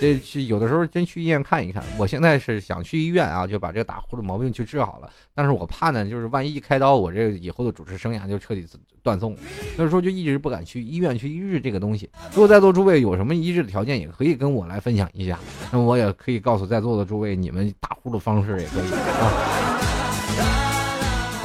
[0.00, 1.80] 这去有的时候真去医院看一看。
[1.96, 5.08] 我现在是想去医院啊，就把这个打呼噜毛病去治好了。
[5.32, 8.66] 但是我怕呢，就是万一开刀，我这以后的主持生涯就彻底
[9.00, 9.36] 断送。
[9.76, 12.10] 所以说就一直不敢去医院去医治这个东西。
[12.32, 15.38] 如果在座诸位有什么医治的条件，也可以跟我来分享一下。
[15.70, 19.67] 那我也可以告诉在座的诸位，你们打呼噜方式也可以啊。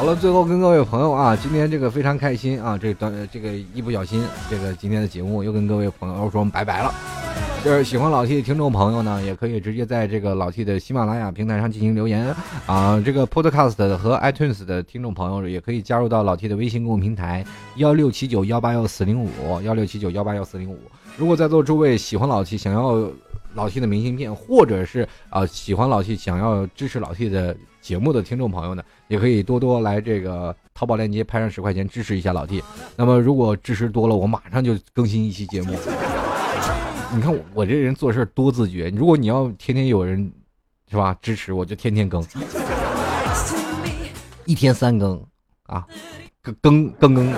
[0.04, 6.94] 好了，最后跟各位朋友啊，今天这个非常开心啊，这短这个一不小心，这个今天的节目又跟各位朋友说拜拜了。
[7.64, 12.36] 就是喜欢老 T 的听众朋友呢，也可以直接在这个老 T 的喜马拉雅平台上进行留言
[12.66, 13.02] 啊。
[13.06, 17.46] 这个 Podcast 和 iTunes 的听众朋友也可以加入到老 T 的微信公众平台
[17.78, 19.30] 幺六七九幺八幺四零五
[19.62, 20.78] 幺六七九幺八幺四零五。
[21.16, 23.10] 如果在座诸位喜欢老 T，想要
[23.54, 27.56] 老 T 的明信片，或者是啊喜欢老 T，想要支持老 T 的。
[27.84, 28.82] 节目的听众朋友呢，
[29.14, 32.64] 也可以多多来这个淘宝链接拍上十块钱支持一下老弟。
[32.96, 35.78] 那么如果支持多了，我马上就更新一期节目。
[37.14, 40.32] 你看我这人做事多自觉，如果你要天天有人
[40.90, 42.26] 是吧支持，我就天天更，
[44.46, 45.24] 一天三更
[45.68, 45.86] 啊，
[46.42, 47.32] 更更更更。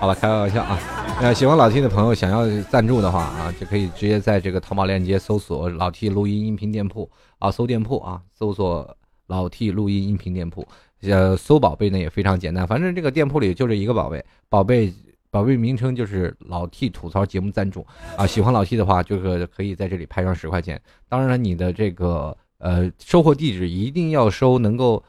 [0.00, 0.78] 好了，开个玩笑啊。
[1.20, 7.10] 呃，喜欢老 T 的朋友想要赞助的话啊，就可以直接在这个淘宝链接搜索“老 T 录音音频店铺”
[7.40, 8.96] 啊，搜店铺啊，搜索
[9.26, 10.66] “老 T 录音音频店铺”。
[11.02, 14.92] 呃，搜宝贝呢也非常简单，反正这个店铺里就这一个宝贝，宝贝
[15.30, 18.26] 宝贝名称就是老 T 吐槽节目赞助啊。
[18.26, 20.80] 喜欢老 T 的话，就是可以在这里拍上十块钱。
[21.08, 25.02] 当然了，你的这个呃收货地址一定要收能够。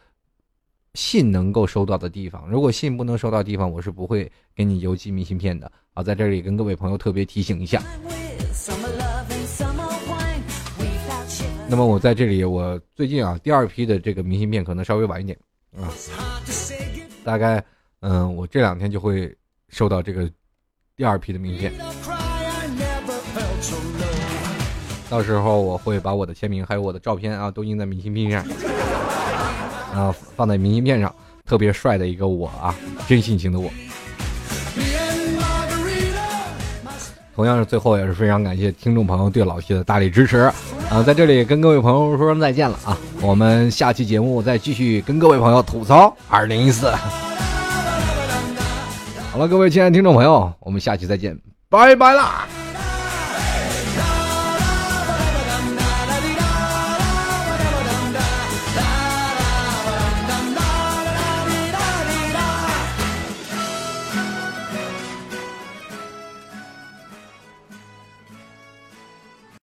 [0.93, 6.01] 信能够收到的地方，如果信不能收到地方，我是不会给你邮寄明信片的啊！
[6.01, 7.83] 在这里跟各位朋友特别提醒一下。
[11.69, 15.37] 那么我在这里，我最近啊，第二批的这个明信片可能稍微晚一点
[15.75, 15.91] 啊，
[17.23, 17.63] 大概
[17.99, 19.35] 嗯，我这两天就会
[19.69, 20.29] 收到这个
[20.95, 21.73] 第二批的名片，
[25.09, 28.45] 到时候我会把我的签名还有我的照片啊，都印在明信片上。
[29.93, 31.13] 啊，放在明信片上，
[31.43, 32.73] 特别帅的一个我啊，
[33.07, 33.69] 真性情的我。
[37.37, 40.51] 同样是最后也是非常感谢听众朋友对老 T 的大力支持
[40.89, 46.89] 啊，在这里跟各位朋友说声再见了啊，我们下期节目再继续跟各位朋友吐槽二零一四。
[49.31, 51.37] 好了，各位亲爱的听众朋友，我们下期再见，
[51.69, 52.47] 拜拜啦。